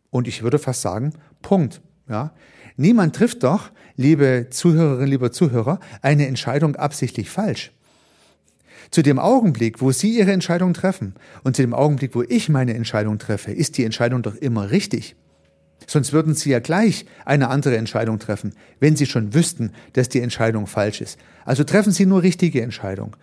Und 0.10 0.27
ich 0.27 0.43
würde 0.43 0.60
fast 0.60 0.81
sagen, 0.81 1.13
Punkt. 1.41 1.81
Ja. 2.08 2.34
Niemand 2.82 3.16
trifft 3.16 3.44
doch, 3.44 3.70
liebe 3.96 4.48
Zuhörerinnen, 4.50 5.08
lieber 5.08 5.32
Zuhörer, 5.32 5.80
eine 6.02 6.26
Entscheidung 6.26 6.76
absichtlich 6.76 7.30
falsch. 7.30 7.72
Zu 8.90 9.04
dem 9.04 9.20
Augenblick, 9.20 9.82
wo 9.82 9.92
Sie 9.92 10.18
Ihre 10.18 10.32
Entscheidung 10.32 10.74
treffen 10.74 11.14
und 11.44 11.56
zu 11.56 11.62
dem 11.62 11.76
Augenblick, 11.76 12.16
wo 12.16 12.24
ich 12.24 12.50
meine 12.50 12.74
Entscheidung 12.74 13.20
treffe, 13.20 13.52
ist 13.52 13.78
die 13.78 13.86
Entscheidung 13.86 14.24
doch 14.24 14.34
immer 14.34 14.72
richtig. 14.72 15.16
Sonst 15.86 16.12
würden 16.12 16.34
Sie 16.34 16.50
ja 16.50 16.58
gleich 16.58 17.06
eine 17.24 17.50
andere 17.50 17.78
Entscheidung 17.78 18.18
treffen, 18.18 18.56
wenn 18.80 18.96
Sie 18.96 19.06
schon 19.06 19.36
wüssten, 19.36 19.74
dass 19.94 20.10
die 20.10 20.22
Entscheidung 20.22 20.66
falsch 20.66 21.02
ist. 21.02 21.20
Also 21.46 21.64
treffen 21.64 21.92
Sie 21.92 22.08
nur 22.08 22.24
richtige 22.24 22.64
Entscheidung. 22.64 23.16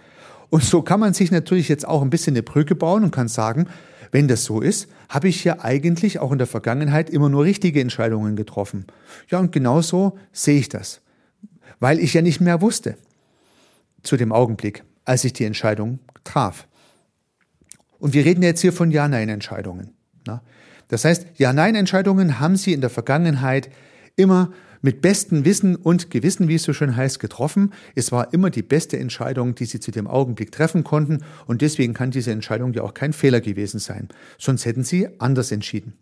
Und 0.50 0.62
so 0.62 0.82
kann 0.82 1.00
man 1.00 1.14
sich 1.14 1.32
natürlich 1.32 1.68
jetzt 1.68 1.86
auch 1.86 2.02
ein 2.02 2.10
bisschen 2.10 2.34
eine 2.34 2.44
Brücke 2.44 2.76
bauen 2.76 3.02
und 3.02 3.10
kann 3.10 3.26
sagen, 3.26 3.66
wenn 4.10 4.28
das 4.28 4.44
so 4.44 4.60
ist, 4.60 4.88
habe 5.08 5.28
ich 5.28 5.44
ja 5.44 5.60
eigentlich 5.60 6.18
auch 6.18 6.32
in 6.32 6.38
der 6.38 6.46
Vergangenheit 6.46 7.10
immer 7.10 7.28
nur 7.28 7.44
richtige 7.44 7.80
Entscheidungen 7.80 8.36
getroffen. 8.36 8.86
Ja, 9.28 9.38
und 9.38 9.52
genauso 9.52 10.18
sehe 10.32 10.58
ich 10.58 10.68
das. 10.68 11.00
Weil 11.80 11.98
ich 11.98 12.14
ja 12.14 12.22
nicht 12.22 12.40
mehr 12.40 12.60
wusste 12.60 12.96
zu 14.02 14.16
dem 14.16 14.32
Augenblick, 14.32 14.84
als 15.04 15.24
ich 15.24 15.32
die 15.32 15.44
Entscheidung 15.44 15.98
traf. 16.24 16.66
Und 17.98 18.14
wir 18.14 18.24
reden 18.24 18.42
jetzt 18.42 18.60
hier 18.60 18.72
von 18.72 18.90
Ja-Nein-Entscheidungen. 18.90 19.90
Das 20.88 21.04
heißt, 21.04 21.26
Ja-Nein-Entscheidungen 21.36 22.40
haben 22.40 22.56
Sie 22.56 22.72
in 22.72 22.80
der 22.80 22.90
Vergangenheit 22.90 23.70
immer 24.16 24.52
mit 24.82 25.00
bestem 25.00 25.44
Wissen 25.44 25.76
und 25.76 26.10
Gewissen, 26.10 26.48
wie 26.48 26.54
es 26.54 26.62
so 26.62 26.72
schön 26.72 26.96
heißt, 26.96 27.20
getroffen. 27.20 27.72
Es 27.94 28.12
war 28.12 28.32
immer 28.32 28.50
die 28.50 28.62
beste 28.62 28.98
Entscheidung, 28.98 29.54
die 29.54 29.64
Sie 29.64 29.80
zu 29.80 29.90
dem 29.90 30.06
Augenblick 30.06 30.52
treffen 30.52 30.84
konnten 30.84 31.24
und 31.46 31.62
deswegen 31.62 31.94
kann 31.94 32.10
diese 32.10 32.32
Entscheidung 32.32 32.72
ja 32.72 32.82
auch 32.82 32.94
kein 32.94 33.12
Fehler 33.12 33.40
gewesen 33.40 33.78
sein. 33.78 34.08
Sonst 34.38 34.64
hätten 34.64 34.84
Sie 34.84 35.08
anders 35.18 35.52
entschieden. 35.52 35.94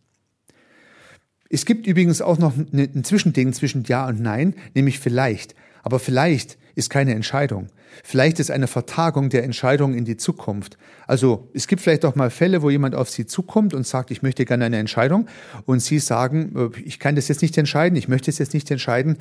Es 1.48 1.64
gibt 1.64 1.86
übrigens 1.86 2.20
auch 2.20 2.38
noch 2.38 2.54
ein 2.56 3.04
Zwischending 3.04 3.52
zwischen 3.52 3.84
Ja 3.84 4.08
und 4.08 4.20
Nein, 4.20 4.54
nämlich 4.74 4.98
vielleicht. 4.98 5.54
Aber 5.82 6.00
vielleicht 6.00 6.58
ist 6.76 6.90
keine 6.90 7.14
Entscheidung. 7.14 7.68
Vielleicht 8.04 8.38
ist 8.38 8.50
eine 8.50 8.68
Vertagung 8.68 9.30
der 9.30 9.42
Entscheidung 9.42 9.94
in 9.94 10.04
die 10.04 10.18
Zukunft. 10.18 10.76
Also 11.06 11.48
es 11.54 11.66
gibt 11.66 11.82
vielleicht 11.82 12.04
auch 12.04 12.14
mal 12.14 12.30
Fälle, 12.30 12.62
wo 12.62 12.70
jemand 12.70 12.94
auf 12.94 13.10
Sie 13.10 13.26
zukommt 13.26 13.74
und 13.74 13.86
sagt, 13.86 14.10
ich 14.10 14.22
möchte 14.22 14.44
gerne 14.44 14.66
eine 14.66 14.78
Entscheidung 14.78 15.26
und 15.64 15.80
Sie 15.80 15.98
sagen, 15.98 16.52
äh, 16.54 16.80
ich 16.80 17.00
kann 17.00 17.16
das 17.16 17.28
jetzt 17.28 17.42
nicht 17.42 17.56
entscheiden, 17.58 17.96
ich 17.96 18.06
möchte 18.06 18.30
es 18.30 18.38
jetzt 18.38 18.54
nicht 18.54 18.70
entscheiden. 18.70 19.16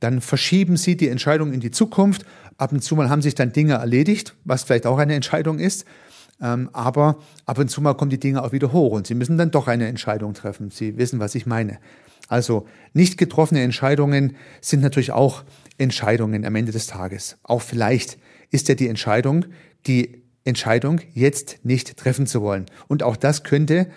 Dann 0.00 0.20
verschieben 0.20 0.76
Sie 0.76 0.96
die 0.96 1.08
Entscheidung 1.08 1.52
in 1.52 1.60
die 1.60 1.70
Zukunft. 1.72 2.24
Ab 2.56 2.72
und 2.72 2.82
zu 2.82 2.94
mal 2.96 3.10
haben 3.10 3.22
sich 3.22 3.34
dann 3.34 3.52
Dinge 3.52 3.74
erledigt, 3.74 4.34
was 4.44 4.62
vielleicht 4.62 4.86
auch 4.86 4.98
eine 4.98 5.14
Entscheidung 5.14 5.58
ist. 5.58 5.84
Ähm, 6.40 6.70
aber 6.72 7.18
ab 7.46 7.58
und 7.58 7.68
zu 7.68 7.80
mal 7.80 7.94
kommen 7.94 8.10
die 8.10 8.20
Dinge 8.20 8.42
auch 8.42 8.52
wieder 8.52 8.72
hoch 8.72 8.92
und 8.92 9.08
Sie 9.08 9.14
müssen 9.14 9.38
dann 9.38 9.50
doch 9.50 9.66
eine 9.66 9.88
Entscheidung 9.88 10.34
treffen. 10.34 10.70
Sie 10.70 10.96
wissen, 10.98 11.18
was 11.18 11.34
ich 11.34 11.46
meine. 11.46 11.78
Also 12.32 12.66
nicht 12.94 13.18
getroffene 13.18 13.60
Entscheidungen 13.60 14.36
sind 14.62 14.80
natürlich 14.80 15.12
auch 15.12 15.44
Entscheidungen 15.76 16.46
am 16.46 16.56
Ende 16.56 16.72
des 16.72 16.86
Tages. 16.86 17.36
Auch 17.42 17.60
vielleicht 17.60 18.16
ist 18.50 18.70
ja 18.70 18.74
die 18.74 18.88
Entscheidung, 18.88 19.44
die 19.86 20.22
Entscheidung 20.42 21.02
jetzt 21.12 21.58
nicht 21.62 21.94
treffen 21.98 22.26
zu 22.26 22.40
wollen. 22.40 22.64
Und 22.88 23.02
auch 23.02 23.16
das 23.16 23.44
könnte 23.44 23.88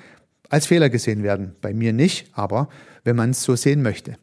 als 0.50 0.66
Fehler 0.66 0.90
gesehen 0.90 1.24
werden. 1.24 1.56
Bei 1.62 1.74
mir 1.74 1.94
nicht, 1.94 2.28
aber 2.34 2.68
wenn 3.06 3.16
man 3.16 3.30
es 3.30 3.42
so 3.42 3.56
sehen 3.56 3.82
möchte. 3.82 4.18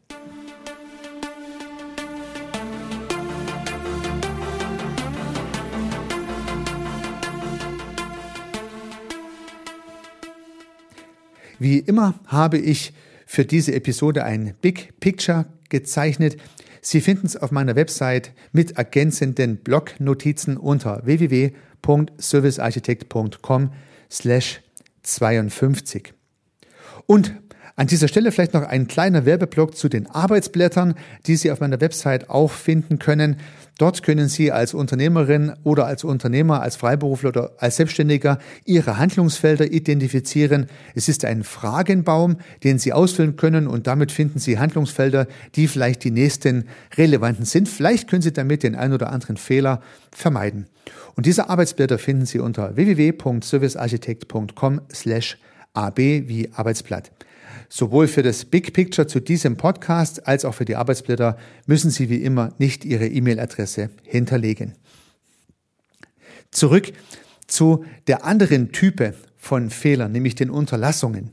Wie 11.57 11.79
immer 11.79 12.13
habe 12.27 12.59
ich 12.59 12.93
für 13.33 13.45
diese 13.45 13.73
Episode 13.73 14.23
ein 14.25 14.53
Big 14.61 14.99
Picture 14.99 15.45
gezeichnet. 15.69 16.37
Sie 16.81 17.01
finden 17.01 17.25
es 17.25 17.35
auf 17.35 17.49
meiner 17.49 17.75
Website 17.75 18.31
mit 18.51 18.77
ergänzenden 18.77 19.57
Blognotizen 19.57 20.55
unter 20.55 21.03
www.servicearchitekt.com 21.03 23.71
slash 24.11 24.61
52. 25.01 26.13
Und 27.07 27.33
an 27.75 27.87
dieser 27.87 28.07
Stelle 28.07 28.31
vielleicht 28.31 28.53
noch 28.53 28.67
ein 28.67 28.87
kleiner 28.87 29.25
Werbeblock 29.25 29.75
zu 29.75 29.89
den 29.89 30.05
Arbeitsblättern, 30.05 30.93
die 31.25 31.35
Sie 31.35 31.49
auf 31.49 31.59
meiner 31.59 31.81
Website 31.81 32.29
auch 32.29 32.51
finden 32.51 32.99
können. 32.99 33.37
Dort 33.79 34.03
können 34.03 34.29
Sie 34.29 34.51
als 34.51 34.75
Unternehmerin 34.75 35.53
oder 35.63 35.87
als 35.87 36.03
Unternehmer, 36.03 36.61
als 36.61 36.75
Freiberufler 36.75 37.29
oder 37.29 37.53
als 37.57 37.77
Selbstständiger 37.77 38.37
Ihre 38.65 38.97
Handlungsfelder 38.97 39.71
identifizieren. 39.71 40.67
Es 40.93 41.09
ist 41.09 41.25
ein 41.25 41.43
Fragenbaum, 41.43 42.37
den 42.63 42.77
Sie 42.77 42.93
ausfüllen 42.93 43.35
können 43.35 43.65
und 43.67 43.87
damit 43.87 44.11
finden 44.11 44.37
Sie 44.37 44.59
Handlungsfelder, 44.59 45.25
die 45.55 45.67
vielleicht 45.67 46.03
die 46.03 46.11
nächsten 46.11 46.65
relevanten 46.95 47.45
sind. 47.45 47.67
Vielleicht 47.67 48.07
können 48.09 48.21
Sie 48.21 48.31
damit 48.31 48.61
den 48.61 48.75
einen 48.75 48.93
oder 48.93 49.11
anderen 49.11 49.37
Fehler 49.37 49.81
vermeiden. 50.11 50.67
Und 51.15 51.25
diese 51.25 51.49
Arbeitsblätter 51.49 51.97
finden 51.97 52.27
Sie 52.27 52.37
unter 52.39 52.75
www.servicearchitekt.com 52.75 54.81
slash 54.93 55.39
AB 55.73 55.97
wie 55.97 56.51
Arbeitsblatt. 56.53 57.09
Sowohl 57.75 58.07
für 58.07 58.21
das 58.21 58.45
Big 58.45 58.71
Picture 58.71 59.07
zu 59.07 59.19
diesem 59.19 59.57
Podcast 59.57 60.27
als 60.27 60.45
auch 60.45 60.53
für 60.53 60.63
die 60.63 60.75
Arbeitsblätter 60.75 61.39
müssen 61.65 61.89
Sie 61.89 62.07
wie 62.07 62.21
immer 62.21 62.53
nicht 62.59 62.85
Ihre 62.85 63.07
E-Mail-Adresse 63.07 63.89
hinterlegen. 64.03 64.75
Zurück 66.51 66.93
zu 67.47 67.83
der 68.05 68.25
anderen 68.25 68.73
Type 68.73 69.15
von 69.37 69.71
Fehlern, 69.71 70.11
nämlich 70.11 70.35
den 70.35 70.51
Unterlassungen. 70.51 71.31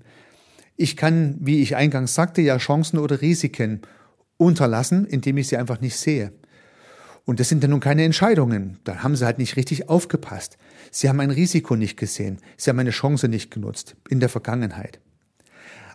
Ich 0.78 0.96
kann, 0.96 1.36
wie 1.40 1.60
ich 1.60 1.76
eingangs 1.76 2.14
sagte, 2.14 2.40
ja 2.40 2.56
Chancen 2.56 2.98
oder 2.98 3.20
Risiken 3.20 3.82
unterlassen, 4.38 5.04
indem 5.04 5.36
ich 5.36 5.48
sie 5.48 5.58
einfach 5.58 5.82
nicht 5.82 5.98
sehe. 5.98 6.32
Und 7.26 7.38
das 7.38 7.50
sind 7.50 7.62
ja 7.62 7.68
nun 7.68 7.80
keine 7.80 8.02
Entscheidungen. 8.02 8.78
Da 8.84 9.02
haben 9.02 9.14
sie 9.14 9.26
halt 9.26 9.36
nicht 9.36 9.56
richtig 9.56 9.90
aufgepasst. 9.90 10.56
Sie 10.90 11.10
haben 11.10 11.20
ein 11.20 11.32
Risiko 11.32 11.76
nicht 11.76 11.98
gesehen. 11.98 12.38
Sie 12.56 12.70
haben 12.70 12.78
eine 12.78 12.92
Chance 12.92 13.28
nicht 13.28 13.50
genutzt 13.50 13.94
in 14.08 14.20
der 14.20 14.30
Vergangenheit. 14.30 15.00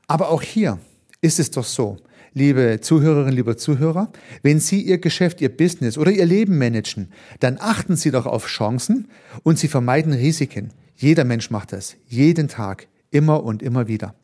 Aber 0.07 0.29
auch 0.29 0.41
hier 0.41 0.79
ist 1.21 1.39
es 1.39 1.51
doch 1.51 1.65
so, 1.65 1.97
liebe 2.33 2.79
Zuhörerinnen, 2.81 3.35
lieber 3.35 3.57
Zuhörer, 3.57 4.11
wenn 4.43 4.59
Sie 4.59 4.81
Ihr 4.81 4.99
Geschäft, 4.99 5.41
Ihr 5.41 5.55
Business 5.55 5.97
oder 5.97 6.11
Ihr 6.11 6.25
Leben 6.25 6.57
managen, 6.57 7.09
dann 7.39 7.57
achten 7.59 7.95
Sie 7.95 8.11
doch 8.11 8.25
auf 8.25 8.47
Chancen 8.47 9.07
und 9.43 9.57
Sie 9.57 9.67
vermeiden 9.67 10.13
Risiken. 10.13 10.71
Jeder 10.95 11.23
Mensch 11.23 11.49
macht 11.49 11.73
das, 11.73 11.95
jeden 12.07 12.47
Tag, 12.47 12.87
immer 13.09 13.43
und 13.43 13.63
immer 13.63 13.87
wieder. 13.87 14.15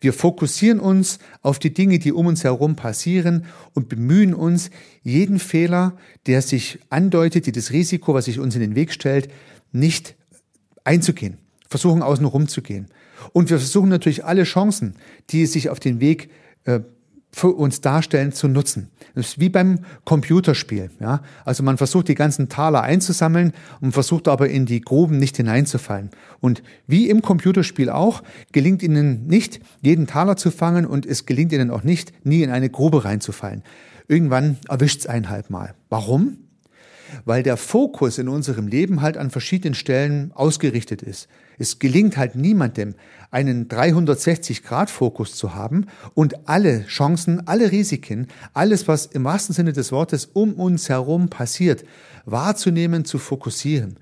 Wir 0.00 0.12
fokussieren 0.12 0.78
uns 0.78 1.18
auf 1.42 1.58
die 1.58 1.74
Dinge, 1.74 1.98
die 1.98 2.12
um 2.12 2.26
uns 2.26 2.44
herum 2.44 2.76
passieren 2.76 3.46
und 3.74 3.88
bemühen 3.88 4.34
uns, 4.34 4.70
jeden 5.02 5.38
Fehler, 5.38 5.96
der 6.26 6.42
sich 6.42 6.78
andeutet, 6.90 7.46
die 7.46 7.52
das 7.52 7.72
Risiko, 7.72 8.14
was 8.14 8.26
sich 8.26 8.38
uns 8.38 8.54
in 8.54 8.60
den 8.60 8.76
Weg 8.76 8.92
stellt, 8.92 9.28
nicht 9.72 10.14
einzugehen, 10.84 11.38
versuchen 11.68 12.02
außen 12.02 12.26
rum 12.26 12.46
zu 12.46 12.62
gehen. 12.62 12.88
Und 13.32 13.50
wir 13.50 13.58
versuchen 13.58 13.88
natürlich 13.88 14.24
alle 14.24 14.44
Chancen, 14.44 14.96
die 15.30 15.46
sich 15.46 15.70
auf 15.70 15.80
den 15.80 16.00
Weg 16.00 16.30
äh, 16.64 16.80
für 17.30 17.48
uns 17.48 17.80
darstellen, 17.80 18.32
zu 18.32 18.48
nutzen. 18.48 18.88
Das 19.14 19.28
ist 19.28 19.40
wie 19.40 19.48
beim 19.48 19.80
Computerspiel. 20.04 20.90
Ja? 21.00 21.22
Also 21.44 21.62
man 21.62 21.76
versucht 21.76 22.08
die 22.08 22.14
ganzen 22.14 22.48
Taler 22.48 22.82
einzusammeln 22.82 23.52
und 23.80 23.92
versucht 23.92 24.28
aber 24.28 24.48
in 24.48 24.66
die 24.66 24.80
Gruben 24.80 25.18
nicht 25.18 25.36
hineinzufallen. 25.36 26.10
Und 26.40 26.62
wie 26.86 27.08
im 27.10 27.22
Computerspiel 27.22 27.90
auch, 27.90 28.22
gelingt 28.52 28.82
ihnen 28.82 29.26
nicht, 29.26 29.60
jeden 29.82 30.06
Taler 30.06 30.36
zu 30.36 30.50
fangen 30.50 30.86
und 30.86 31.04
es 31.04 31.26
gelingt 31.26 31.52
ihnen 31.52 31.70
auch 31.70 31.82
nicht, 31.82 32.12
nie 32.24 32.42
in 32.42 32.50
eine 32.50 32.70
Grube 32.70 33.04
reinzufallen. 33.04 33.62
Irgendwann 34.08 34.56
erwischt 34.68 35.00
es 35.00 35.06
einen 35.06 35.28
halt 35.28 35.50
mal. 35.50 35.74
Warum? 35.90 36.38
weil 37.24 37.42
der 37.42 37.56
Fokus 37.56 38.18
in 38.18 38.28
unserem 38.28 38.66
Leben 38.66 39.00
halt 39.00 39.16
an 39.16 39.30
verschiedenen 39.30 39.74
Stellen 39.74 40.32
ausgerichtet 40.34 41.02
ist. 41.02 41.28
Es 41.58 41.78
gelingt 41.78 42.16
halt 42.16 42.36
niemandem, 42.36 42.94
einen 43.30 43.68
360-Grad-Fokus 43.68 45.34
zu 45.34 45.54
haben 45.54 45.86
und 46.14 46.48
alle 46.48 46.86
Chancen, 46.86 47.46
alle 47.46 47.72
Risiken, 47.72 48.28
alles, 48.54 48.88
was 48.88 49.06
im 49.06 49.24
wahrsten 49.24 49.54
Sinne 49.54 49.72
des 49.72 49.92
Wortes 49.92 50.26
um 50.32 50.54
uns 50.54 50.88
herum 50.88 51.28
passiert, 51.28 51.84
wahrzunehmen, 52.24 53.04
zu 53.04 53.18
fokussieren. 53.18 53.98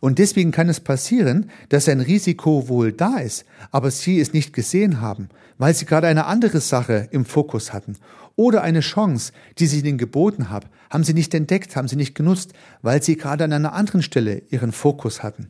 Und 0.00 0.18
deswegen 0.18 0.50
kann 0.50 0.68
es 0.68 0.80
passieren, 0.80 1.50
dass 1.68 1.88
ein 1.88 2.00
Risiko 2.00 2.68
wohl 2.68 2.92
da 2.92 3.18
ist, 3.18 3.44
aber 3.70 3.90
Sie 3.90 4.20
es 4.20 4.32
nicht 4.32 4.52
gesehen 4.52 5.00
haben, 5.00 5.28
weil 5.56 5.74
Sie 5.74 5.86
gerade 5.86 6.08
eine 6.08 6.26
andere 6.26 6.60
Sache 6.60 7.08
im 7.10 7.24
Fokus 7.24 7.72
hatten. 7.72 7.96
Oder 8.36 8.62
eine 8.62 8.80
Chance, 8.80 9.32
die 9.58 9.66
Sie 9.66 9.80
Ihnen 9.80 9.96
geboten 9.96 10.50
haben, 10.50 10.66
haben 10.90 11.04
Sie 11.04 11.14
nicht 11.14 11.32
entdeckt, 11.32 11.76
haben 11.76 11.88
Sie 11.88 11.96
nicht 11.96 12.14
genutzt, 12.14 12.52
weil 12.82 13.02
Sie 13.02 13.16
gerade 13.16 13.44
an 13.44 13.52
einer 13.52 13.72
anderen 13.72 14.02
Stelle 14.02 14.42
Ihren 14.50 14.72
Fokus 14.72 15.22
hatten. 15.22 15.48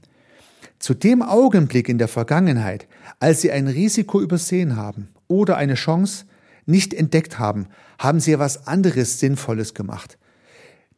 Zu 0.84 0.92
dem 0.92 1.22
Augenblick 1.22 1.88
in 1.88 1.96
der 1.96 2.08
Vergangenheit, 2.08 2.86
als 3.18 3.40
Sie 3.40 3.50
ein 3.50 3.68
Risiko 3.68 4.20
übersehen 4.20 4.76
haben 4.76 5.08
oder 5.28 5.56
eine 5.56 5.76
Chance 5.76 6.26
nicht 6.66 6.92
entdeckt 6.92 7.38
haben, 7.38 7.68
haben 7.98 8.20
Sie 8.20 8.32
etwas 8.32 8.66
anderes 8.66 9.18
Sinnvolles 9.18 9.72
gemacht. 9.72 10.18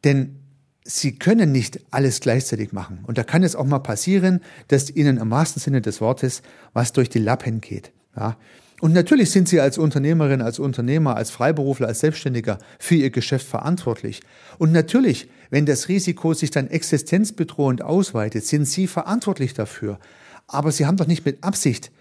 Denn 0.03 0.39
Sie 0.83 1.17
können 1.17 1.53
nicht 1.53 1.79
alles 1.89 2.19
gleichzeitig 2.19 2.73
machen. 2.73 3.05
Und 3.07 3.17
da 3.17 3.23
kann 3.23 3.43
es 3.43 3.55
auch 3.55 3.63
mal 3.63 3.79
passieren, 3.79 4.41
dass 4.67 4.89
Ihnen 4.89 5.15
im 5.15 5.31
wahrsten 5.31 5.61
Sinne 5.61 5.79
des 5.81 6.01
Wortes 6.01 6.41
was 6.73 6.91
durch 6.91 7.07
die 7.07 7.19
Lappen 7.19 7.61
geht. 7.61 7.93
Ja. 8.17 8.35
Und 8.79 8.93
natürlich 8.93 9.31
sind 9.31 9.49
Sie 9.49 9.59
als 9.59 9.77
Unternehmerin, 9.77 10.41
als 10.41 10.59
Unternehmer, 10.59 11.15
als 11.15 11.31
Freiberufler, 11.31 11.87
als 11.87 11.99
Selbstständiger 12.01 12.59
für 12.77 12.95
Ihr 12.95 13.09
Geschäft 13.09 13.47
verantwortlich. 13.47 14.21
Und 14.59 14.71
natürlich, 14.71 15.29
wenn 15.49 15.65
das 15.65 15.89
Risiko 15.89 16.33
sich 16.33 16.51
dann 16.51 16.67
existenzbedrohend 16.67 17.81
ausweitet, 17.81 18.45
sind 18.45 18.65
Sie 18.65 18.85
verantwortlich 18.85 19.53
dafür. 19.53 19.99
Aber 20.45 20.71
Sie 20.71 20.85
haben 20.85 20.97
doch 20.97 21.07
nicht 21.07 21.25
mit 21.25 21.43
Absicht 21.43 21.91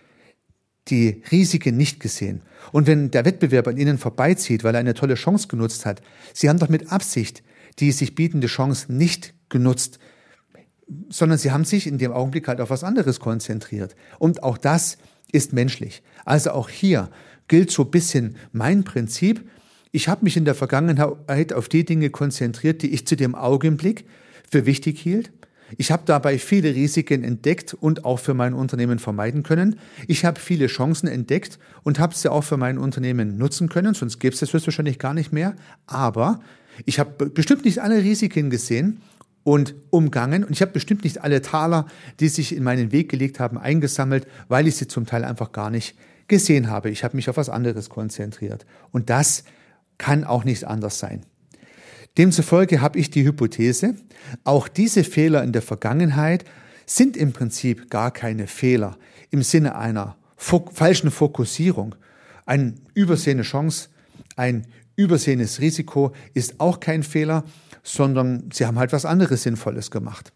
die 0.89 1.23
Risiken 1.33 1.77
nicht 1.77 1.99
gesehen. 1.99 2.43
Und 2.73 2.87
wenn 2.87 3.11
der 3.11 3.25
Wettbewerb 3.25 3.67
an 3.67 3.77
Ihnen 3.77 3.99
vorbeizieht, 3.99 4.63
weil 4.63 4.75
er 4.75 4.81
eine 4.81 4.95
tolle 4.95 5.15
Chance 5.15 5.49
genutzt 5.49 5.87
hat, 5.87 6.03
Sie 6.35 6.49
haben 6.49 6.59
doch 6.59 6.69
mit 6.69 6.93
Absicht 6.93 7.43
die 7.79 7.93
sich 7.93 8.15
bietende 8.15 8.47
Chance 8.47 8.93
nicht 8.93 9.35
genutzt, 9.49 9.99
sondern 11.09 11.39
sie 11.39 11.51
haben 11.51 11.65
sich 11.65 11.87
in 11.87 11.99
dem 11.99 12.13
Augenblick 12.13 12.49
halt 12.49 12.61
auf 12.61 12.71
was 12.71 12.85
anderes 12.85 13.21
konzentriert. 13.21 13.97
Und 14.19 14.43
auch 14.43 14.57
das 14.57 14.99
ist 15.33 15.53
menschlich. 15.53 16.03
Also 16.25 16.51
auch 16.51 16.69
hier 16.69 17.11
gilt 17.49 17.71
so 17.71 17.83
ein 17.83 17.91
bisschen 17.91 18.37
mein 18.53 18.85
Prinzip. 18.85 19.49
Ich 19.93 20.09
habe 20.09 20.25
mich 20.25 20.37
in 20.37 20.45
der 20.45 20.55
Vergangenheit 20.55 21.53
auf 21.53 21.69
die 21.69 21.85
Dinge 21.85 22.11
konzentriert, 22.11 22.83
die 22.83 22.93
ich 22.93 23.07
zu 23.07 23.17
dem 23.17 23.35
Augenblick 23.35 24.05
für 24.51 24.67
wichtig 24.67 24.99
hielt. 24.99 25.31
Ich 25.79 25.91
habe 25.91 26.05
dabei 26.07 26.39
viele 26.39 26.75
Risiken 26.75 27.25
entdeckt 27.25 27.75
und 27.75 28.05
auch 28.05 28.21
für 28.21 28.35
mein 28.35 28.55
Unternehmen 28.55 28.99
vermeiden 28.99 29.43
können. 29.43 29.81
Ich 30.07 30.25
habe 30.25 30.39
viele 30.39 30.69
Chancen 30.69 31.09
entdeckt 31.09 31.59
und 31.83 31.99
habe 31.99 32.15
sie 32.15 32.31
auch 32.31 32.45
für 32.45 32.57
mein 32.57 32.79
Unternehmen 32.79 33.37
nutzen 33.37 33.69
können, 33.69 33.95
sonst 33.95 34.21
gäbe 34.21 34.35
es 34.35 34.41
das 34.41 34.53
höchstwahrscheinlich 34.53 34.99
gar 34.99 35.15
nicht 35.15 35.33
mehr. 35.33 35.57
Aber 35.87 36.41
ich 36.85 37.01
habe 37.01 37.27
bestimmt 37.31 37.65
nicht 37.65 37.81
alle 37.81 38.03
Risiken 38.03 38.51
gesehen 38.51 39.01
und 39.47 39.77
umgangen 39.91 40.43
und 40.43 40.51
ich 40.51 40.61
habe 40.61 40.73
bestimmt 40.73 41.05
nicht 41.05 41.23
alle 41.23 41.41
Taler, 41.41 41.87
die 42.19 42.27
sich 42.27 42.53
in 42.53 42.65
meinen 42.65 42.91
Weg 42.91 43.09
gelegt 43.09 43.39
haben, 43.39 43.59
eingesammelt, 43.59 44.27
weil 44.49 44.67
ich 44.67 44.75
sie 44.75 44.89
zum 44.89 45.07
Teil 45.07 45.25
einfach 45.25 45.53
gar 45.53 45.71
nicht 45.71 45.97
gesehen 46.27 46.69
habe. 46.69 46.91
Ich 46.91 47.05
habe 47.05 47.15
mich 47.15 47.31
auf 47.31 47.37
was 47.37 47.49
anderes 47.49 47.89
konzentriert. 47.89 48.67
Und 48.91 49.09
das 49.09 49.45
kann 49.99 50.25
auch 50.25 50.43
nicht 50.43 50.65
anders 50.65 50.99
sein. 50.99 51.25
Demzufolge 52.19 52.81
habe 52.81 52.99
ich 52.99 53.09
die 53.11 53.25
Hypothese, 53.25 53.95
auch 54.43 54.67
diese 54.67 55.05
Fehler 55.05 55.45
in 55.45 55.53
der 55.53 55.63
Vergangenheit 55.63 56.45
sind 56.85 57.17
im 57.17 57.33
Prinzip 57.33 57.89
gar 57.89 58.11
keine 58.11 58.49
Fehler 58.49 58.99
im 59.31 59.45
Sinne 59.45 59.77
einer 59.77 60.17
falschen 60.37 61.13
Fokussierung, 61.13 61.95
eine 62.47 62.75
übersehene 62.95 63.43
Chance, 63.43 63.91
ein 64.35 64.67
übersehenes 64.97 65.61
Risiko 65.61 66.13
ist 66.35 66.59
auch 66.59 66.81
kein 66.81 67.05
Fehler, 67.05 67.45
sondern 67.87 68.51
sie 68.53 68.67
haben 68.67 68.79
halt 68.79 68.93
was 68.93 69.05
anderes 69.05 69.45
Sinnvolles 69.45 69.91
gemacht. 69.91 70.33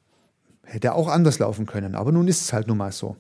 Hätte 0.65 0.95
auch 0.95 1.09
anders 1.09 1.41
laufen 1.41 1.67
können, 1.67 1.97
aber 1.97 2.13
nun 2.13 2.29
ist 2.29 2.41
es 2.41 2.53
halt 2.53 2.69
nun 2.69 2.79
mal 2.79 2.93
so. 2.93 3.17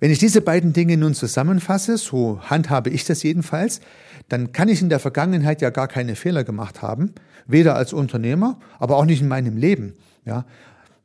Wenn 0.00 0.10
ich 0.10 0.18
diese 0.18 0.40
beiden 0.40 0.72
Dinge 0.72 0.96
nun 0.96 1.14
zusammenfasse, 1.14 1.96
so 1.96 2.40
handhabe 2.42 2.90
ich 2.90 3.04
das 3.04 3.22
jedenfalls, 3.22 3.80
dann 4.28 4.50
kann 4.50 4.68
ich 4.68 4.82
in 4.82 4.88
der 4.88 4.98
Vergangenheit 4.98 5.62
ja 5.62 5.70
gar 5.70 5.86
keine 5.86 6.16
Fehler 6.16 6.42
gemacht 6.42 6.82
haben, 6.82 7.14
weder 7.46 7.76
als 7.76 7.92
Unternehmer, 7.92 8.58
aber 8.80 8.96
auch 8.96 9.04
nicht 9.04 9.22
in 9.22 9.28
meinem 9.28 9.56
Leben. 9.56 9.94
Ja, 10.24 10.44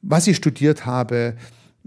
was 0.02 0.26
ich 0.26 0.38
studiert 0.38 0.88
habe, 0.88 1.36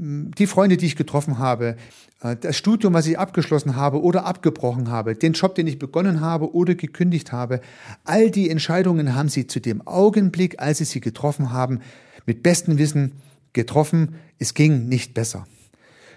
die 0.01 0.47
Freunde, 0.47 0.79
die 0.79 0.87
ich 0.87 0.97
getroffen 0.97 1.39
habe, 1.39 1.77
äh, 2.23 2.35
das 2.35 2.57
Studium, 2.57 2.95
was 2.95 3.07
ich 3.07 3.19
abgeschlossen 3.19 3.77
habe 3.77 4.03
oder 4.03 4.25
abgebrochen 4.25 4.89
habe, 4.89 5.15
den 5.15 5.35
Job, 5.35 5.55
den 5.55 5.67
ich 5.67 5.79
begonnen 5.79 6.23
habe 6.23 6.55
oder 6.55 6.75
gekündigt 6.75 7.33
habe, 7.33 7.61
all 8.05 8.31
die 8.31 8.49
Entscheidungen 8.49 9.15
haben 9.15 9.29
Sie 9.29 9.47
zu 9.47 9.61
dem 9.61 9.87
Augenblick, 9.87 10.61
als 10.61 10.79
Sie 10.79 10.85
sie 10.85 11.01
getroffen 11.01 11.53
haben, 11.53 11.81
mit 12.25 12.43
bestem 12.43 12.79
Wissen 12.79 13.13
getroffen. 13.53 14.15
Es 14.39 14.55
ging 14.55 14.89
nicht 14.89 15.13
besser. 15.13 15.47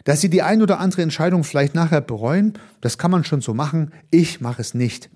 Dass 0.05 0.21
Sie 0.21 0.29
die 0.29 0.43
ein 0.43 0.61
oder 0.61 0.79
andere 0.79 1.01
Entscheidung 1.01 1.43
vielleicht 1.43 1.75
nachher 1.75 2.01
bereuen, 2.01 2.53
das 2.79 2.97
kann 2.97 3.11
man 3.11 3.25
schon 3.25 3.41
so 3.41 3.53
machen. 3.53 3.91
Ich 4.11 4.39
mache 4.39 4.61
es 4.61 4.73
nicht. 4.73 5.09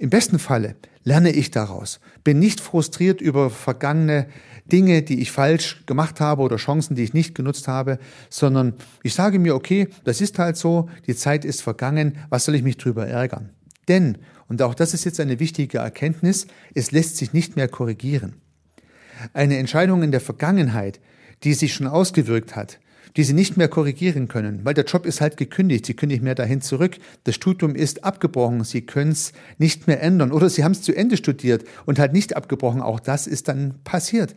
Im 0.00 0.08
besten 0.08 0.38
Falle 0.38 0.76
lerne 1.04 1.30
ich 1.30 1.50
daraus, 1.50 2.00
bin 2.24 2.38
nicht 2.38 2.62
frustriert 2.62 3.20
über 3.20 3.50
vergangene 3.50 4.28
Dinge, 4.64 5.02
die 5.02 5.20
ich 5.20 5.30
falsch 5.30 5.84
gemacht 5.84 6.20
habe 6.20 6.40
oder 6.40 6.56
Chancen, 6.56 6.96
die 6.96 7.02
ich 7.02 7.12
nicht 7.12 7.34
genutzt 7.34 7.68
habe, 7.68 7.98
sondern 8.30 8.72
ich 9.02 9.12
sage 9.12 9.38
mir, 9.38 9.54
okay, 9.54 9.88
das 10.04 10.22
ist 10.22 10.38
halt 10.38 10.56
so, 10.56 10.88
die 11.06 11.14
Zeit 11.14 11.44
ist 11.44 11.60
vergangen, 11.60 12.16
was 12.30 12.46
soll 12.46 12.54
ich 12.54 12.62
mich 12.62 12.78
drüber 12.78 13.06
ärgern? 13.06 13.50
Denn, 13.88 14.16
und 14.48 14.62
auch 14.62 14.74
das 14.74 14.94
ist 14.94 15.04
jetzt 15.04 15.20
eine 15.20 15.38
wichtige 15.38 15.76
Erkenntnis, 15.76 16.46
es 16.74 16.92
lässt 16.92 17.18
sich 17.18 17.34
nicht 17.34 17.56
mehr 17.56 17.68
korrigieren. 17.68 18.36
Eine 19.34 19.58
Entscheidung 19.58 20.02
in 20.02 20.12
der 20.12 20.22
Vergangenheit, 20.22 20.98
die 21.44 21.52
sich 21.52 21.74
schon 21.74 21.86
ausgewirkt 21.86 22.56
hat, 22.56 22.80
die 23.16 23.24
sie 23.24 23.32
nicht 23.32 23.56
mehr 23.56 23.68
korrigieren 23.68 24.28
können, 24.28 24.60
weil 24.64 24.74
der 24.74 24.84
Job 24.84 25.06
ist 25.06 25.20
halt 25.20 25.36
gekündigt, 25.36 25.86
sie 25.86 25.94
können 25.94 26.12
nicht 26.12 26.22
mehr 26.22 26.34
dahin 26.34 26.60
zurück, 26.60 26.96
das 27.24 27.34
Studium 27.34 27.74
ist 27.74 28.04
abgebrochen, 28.04 28.64
sie 28.64 28.82
können 28.82 29.12
es 29.12 29.32
nicht 29.58 29.86
mehr 29.86 30.02
ändern 30.02 30.32
oder 30.32 30.48
sie 30.48 30.64
haben 30.64 30.72
es 30.72 30.82
zu 30.82 30.94
Ende 30.94 31.16
studiert 31.16 31.64
und 31.86 31.98
halt 31.98 32.12
nicht 32.12 32.36
abgebrochen, 32.36 32.80
auch 32.80 33.00
das 33.00 33.26
ist 33.26 33.48
dann 33.48 33.74
passiert. 33.84 34.34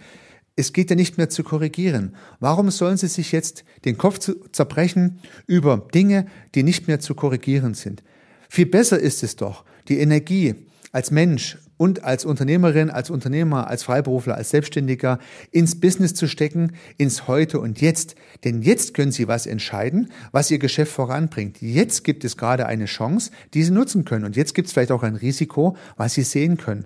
Es 0.56 0.72
geht 0.72 0.92
ja 0.92 0.96
nicht 0.96 1.18
mehr 1.18 1.30
zu 1.30 1.44
korrigieren. 1.44 2.16
Warum 2.40 2.70
sollen 2.70 2.98
Sie 2.98 3.08
sich 3.08 3.32
jetzt 3.32 3.64
den 3.86 3.98
Kopf 3.98 4.20
zerbrechen 4.52 5.20
über 5.48 5.88
Dinge, 5.96 6.28
die 6.54 6.62
nicht 6.62 6.88
mehr 6.88 7.00
zu 7.00 7.16
korrigieren 7.16 7.74
sind? 7.74 8.04
Viel 8.50 8.68
besser 8.68 9.00
ist 9.00 9.24
es 9.24 9.36
doch, 9.36 9.66
die 9.88 9.98
Energie 9.98 10.68
als 10.94 11.12
Mensch 11.12 11.58
und 11.76 12.04
als 12.04 12.24
Unternehmerin, 12.24 12.90
als 12.90 13.10
Unternehmer, 13.10 13.68
als 13.68 13.84
Freiberufler, 13.84 14.36
als 14.36 14.52
Selbstständiger 14.52 15.20
ins 15.52 15.82
Business 15.82 16.14
zu 16.14 16.28
stecken, 16.28 16.74
ins 16.98 17.28
Heute 17.28 17.60
und 17.60 17.82
Jetzt. 17.82 18.16
Denn 18.46 18.62
jetzt 18.62 18.94
können 18.94 19.12
Sie 19.12 19.28
was 19.28 19.46
entscheiden, 19.46 20.12
was 20.32 20.50
Ihr 20.50 20.60
Geschäft 20.60 20.94
voranbringt. 20.94 21.62
Jetzt 21.62 22.06
gibt 22.06 22.24
es 22.24 22.38
gerade 22.38 22.68
eine 22.68 22.86
Chance, 22.86 23.32
die 23.54 23.64
Sie 23.64 23.72
nutzen 23.72 24.06
können. 24.06 24.24
Und 24.24 24.38
jetzt 24.38 24.54
gibt 24.54 24.68
es 24.68 24.74
vielleicht 24.74 24.92
auch 24.92 25.04
ein 25.04 25.16
Risiko, 25.16 25.76
was 25.98 26.14
Sie 26.14 26.24
sehen 26.24 26.58
können. 26.58 26.86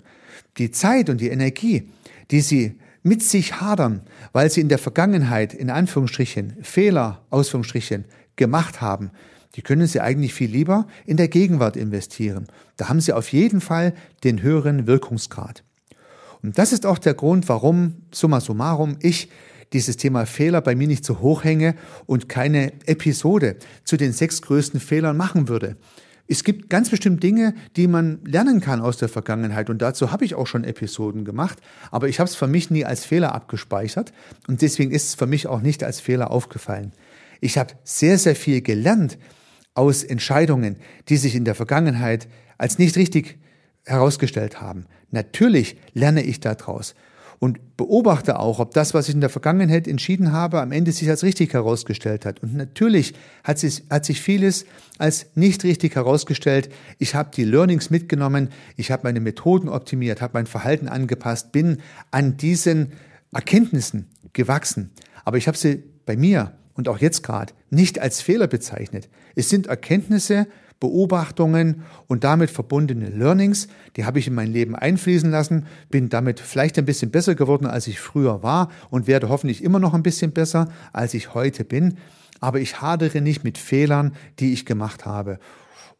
Die 0.56 0.72
Zeit 0.72 1.10
und 1.10 1.20
die 1.20 1.28
Energie, 1.28 1.90
die 2.30 2.40
Sie 2.40 2.78
mit 3.02 3.22
sich 3.22 3.60
hadern, 3.60 4.02
weil 4.32 4.50
sie 4.50 4.60
in 4.60 4.68
der 4.68 4.78
Vergangenheit 4.78 5.54
in 5.54 5.70
Anführungsstrichen 5.70 6.56
Fehler, 6.62 7.24
Ausführungsstrichen 7.30 8.04
gemacht 8.36 8.80
haben, 8.80 9.10
die 9.54 9.62
können 9.62 9.86
Sie 9.86 10.00
eigentlich 10.00 10.34
viel 10.34 10.50
lieber 10.50 10.86
in 11.06 11.16
der 11.16 11.28
Gegenwart 11.28 11.76
investieren. 11.76 12.46
Da 12.76 12.88
haben 12.88 13.00
Sie 13.00 13.12
auf 13.12 13.32
jeden 13.32 13.60
Fall 13.60 13.94
den 14.24 14.42
höheren 14.42 14.86
Wirkungsgrad. 14.86 15.64
Und 16.42 16.58
das 16.58 16.72
ist 16.72 16.86
auch 16.86 16.98
der 16.98 17.14
Grund, 17.14 17.48
warum, 17.48 17.94
summa 18.12 18.40
summarum, 18.40 18.96
ich 19.00 19.28
dieses 19.72 19.96
Thema 19.96 20.26
Fehler 20.26 20.60
bei 20.60 20.74
mir 20.74 20.86
nicht 20.86 21.04
so 21.04 21.20
hoch 21.20 21.44
hänge 21.44 21.74
und 22.06 22.28
keine 22.28 22.72
Episode 22.86 23.56
zu 23.84 23.96
den 23.96 24.12
sechs 24.12 24.42
größten 24.42 24.80
Fehlern 24.80 25.16
machen 25.16 25.48
würde. 25.48 25.76
Es 26.30 26.44
gibt 26.44 26.68
ganz 26.68 26.90
bestimmt 26.90 27.22
Dinge, 27.22 27.54
die 27.76 27.86
man 27.86 28.20
lernen 28.24 28.60
kann 28.60 28.82
aus 28.82 28.98
der 28.98 29.08
Vergangenheit 29.08 29.70
und 29.70 29.80
dazu 29.80 30.12
habe 30.12 30.26
ich 30.26 30.34
auch 30.34 30.46
schon 30.46 30.62
Episoden 30.62 31.24
gemacht, 31.24 31.58
aber 31.90 32.08
ich 32.08 32.20
habe 32.20 32.28
es 32.28 32.36
für 32.36 32.46
mich 32.46 32.70
nie 32.70 32.84
als 32.84 33.04
Fehler 33.04 33.34
abgespeichert 33.34 34.12
und 34.46 34.60
deswegen 34.60 34.90
ist 34.90 35.08
es 35.08 35.14
für 35.14 35.26
mich 35.26 35.46
auch 35.46 35.62
nicht 35.62 35.82
als 35.82 36.00
Fehler 36.00 36.30
aufgefallen. 36.30 36.92
Ich 37.40 37.56
habe 37.56 37.74
sehr, 37.82 38.18
sehr 38.18 38.36
viel 38.36 38.60
gelernt 38.60 39.16
aus 39.78 40.02
Entscheidungen, 40.02 40.76
die 41.08 41.16
sich 41.16 41.36
in 41.36 41.44
der 41.44 41.54
Vergangenheit 41.54 42.26
als 42.58 42.78
nicht 42.78 42.96
richtig 42.96 43.38
herausgestellt 43.86 44.60
haben. 44.60 44.86
Natürlich 45.12 45.76
lerne 45.94 46.22
ich 46.22 46.40
daraus 46.40 46.96
und 47.38 47.76
beobachte 47.76 48.40
auch, 48.40 48.58
ob 48.58 48.74
das, 48.74 48.92
was 48.92 49.08
ich 49.08 49.14
in 49.14 49.20
der 49.20 49.30
Vergangenheit 49.30 49.86
entschieden 49.86 50.32
habe, 50.32 50.60
am 50.60 50.72
Ende 50.72 50.90
sich 50.90 51.08
als 51.08 51.22
richtig 51.22 51.52
herausgestellt 51.52 52.26
hat. 52.26 52.42
Und 52.42 52.56
natürlich 52.56 53.14
hat 53.44 53.60
sich, 53.60 53.84
hat 53.88 54.04
sich 54.04 54.20
vieles 54.20 54.66
als 54.98 55.26
nicht 55.36 55.62
richtig 55.62 55.94
herausgestellt. 55.94 56.70
Ich 56.98 57.14
habe 57.14 57.30
die 57.32 57.44
Learnings 57.44 57.88
mitgenommen, 57.88 58.48
ich 58.76 58.90
habe 58.90 59.04
meine 59.04 59.20
Methoden 59.20 59.68
optimiert, 59.68 60.20
habe 60.20 60.32
mein 60.34 60.46
Verhalten 60.46 60.88
angepasst, 60.88 61.52
bin 61.52 61.78
an 62.10 62.36
diesen 62.36 62.94
Erkenntnissen 63.32 64.06
gewachsen. 64.32 64.90
Aber 65.24 65.36
ich 65.36 65.46
habe 65.46 65.56
sie 65.56 65.84
bei 66.04 66.16
mir 66.16 66.57
und 66.78 66.88
auch 66.88 66.98
jetzt 66.98 67.24
gerade 67.24 67.52
nicht 67.70 67.98
als 67.98 68.22
Fehler 68.22 68.46
bezeichnet. 68.46 69.08
Es 69.34 69.50
sind 69.50 69.66
Erkenntnisse, 69.66 70.46
Beobachtungen 70.78 71.82
und 72.06 72.22
damit 72.22 72.50
verbundene 72.50 73.10
Learnings, 73.10 73.66
die 73.96 74.04
habe 74.04 74.20
ich 74.20 74.28
in 74.28 74.34
mein 74.34 74.52
Leben 74.52 74.76
einfließen 74.76 75.28
lassen, 75.28 75.66
bin 75.90 76.08
damit 76.08 76.38
vielleicht 76.38 76.78
ein 76.78 76.84
bisschen 76.84 77.10
besser 77.10 77.34
geworden, 77.34 77.66
als 77.66 77.88
ich 77.88 77.98
früher 77.98 78.44
war 78.44 78.70
und 78.90 79.08
werde 79.08 79.28
hoffentlich 79.28 79.64
immer 79.64 79.80
noch 79.80 79.92
ein 79.92 80.04
bisschen 80.04 80.30
besser, 80.30 80.68
als 80.92 81.14
ich 81.14 81.34
heute 81.34 81.64
bin. 81.64 81.98
Aber 82.38 82.60
ich 82.60 82.80
hadere 82.80 83.20
nicht 83.20 83.42
mit 83.42 83.58
Fehlern, 83.58 84.14
die 84.38 84.52
ich 84.52 84.64
gemacht 84.64 85.04
habe. 85.04 85.40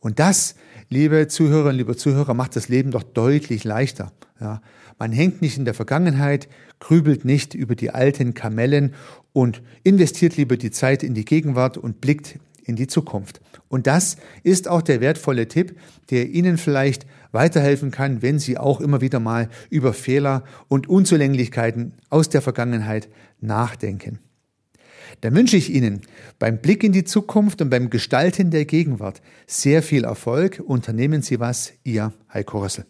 Und 0.01 0.19
das, 0.19 0.55
liebe 0.89 1.27
Zuhörerinnen, 1.29 1.79
liebe 1.79 1.97
Zuhörer, 1.97 2.35
macht 2.35 2.57
das 2.57 2.69
Leben 2.69 2.91
doch 2.93 3.03
deutlich 3.03 3.65
leichter. 3.65 4.13
Ja, 4.41 4.63
man 4.99 5.13
hängt 5.13 5.43
nicht 5.43 5.59
in 5.59 5.65
der 5.65 5.75
Vergangenheit, 5.75 6.49
grübelt 6.79 7.25
nicht 7.25 7.55
über 7.55 7.75
die 7.75 7.91
alten 7.91 8.35
Kamellen 8.35 8.95
und 9.33 9.63
investiert 9.83 10.37
lieber 10.37 10.57
die 10.57 10.71
Zeit 10.71 11.03
in 11.03 11.15
die 11.15 11.25
Gegenwart 11.25 11.77
und 11.77 12.01
blickt 12.01 12.39
in 12.63 12.77
die 12.77 12.87
Zukunft. 12.87 13.41
Und 13.69 13.87
das 13.87 14.17
ist 14.43 14.69
auch 14.69 14.83
der 14.83 15.01
wertvolle 15.01 15.49
Tipp, 15.49 15.79
der 16.11 16.29
Ihnen 16.29 16.59
vielleicht 16.59 17.07
weiterhelfen 17.33 17.91
kann, 17.91 18.23
wenn 18.23 18.39
Sie 18.39 18.59
auch 18.59 18.81
immer 18.81 19.01
wieder 19.01 19.21
mal 19.21 19.49
über 19.71 19.93
Fehler 19.93 20.45
und 20.69 20.89
Unzulänglichkeiten 20.89 21.95
aus 22.11 22.29
der 22.29 22.43
Vergangenheit 22.43 23.09
nachdenken. 23.41 24.21
Dann 25.21 25.35
wünsche 25.35 25.57
ich 25.57 25.73
Ihnen 25.73 26.03
beim 26.39 26.59
Blick 26.59 26.85
in 26.85 26.93
die 26.93 27.05
Zukunft 27.05 27.61
und 27.63 27.71
beim 27.71 27.91
Gestalten 27.91 28.51
der 28.51 28.65
Gegenwart 28.65 29.21
sehr 29.47 29.83
viel 29.83 30.05
Erfolg. 30.05 30.63
Unternehmen 30.65 31.23
Sie 31.23 31.41
was, 31.41 31.73
Ihr 31.85 32.13
Heiko 32.33 32.61
Rössel. 32.61 32.87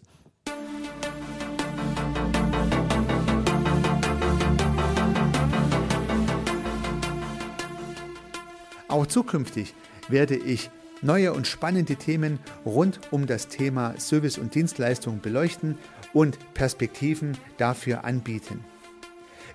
Auch 8.87 9.05
zukünftig 9.05 9.75
werde 10.07 10.35
ich 10.35 10.71
neue 11.01 11.33
und 11.33 11.47
spannende 11.47 11.95
Themen 11.95 12.39
rund 12.65 12.99
um 13.11 13.27
das 13.27 13.47
Thema 13.47 13.93
Service 13.99 14.37
und 14.37 14.55
Dienstleistung 14.55 15.21
beleuchten 15.21 15.77
und 16.13 16.37
Perspektiven 16.53 17.37
dafür 17.57 18.03
anbieten. 18.03 18.65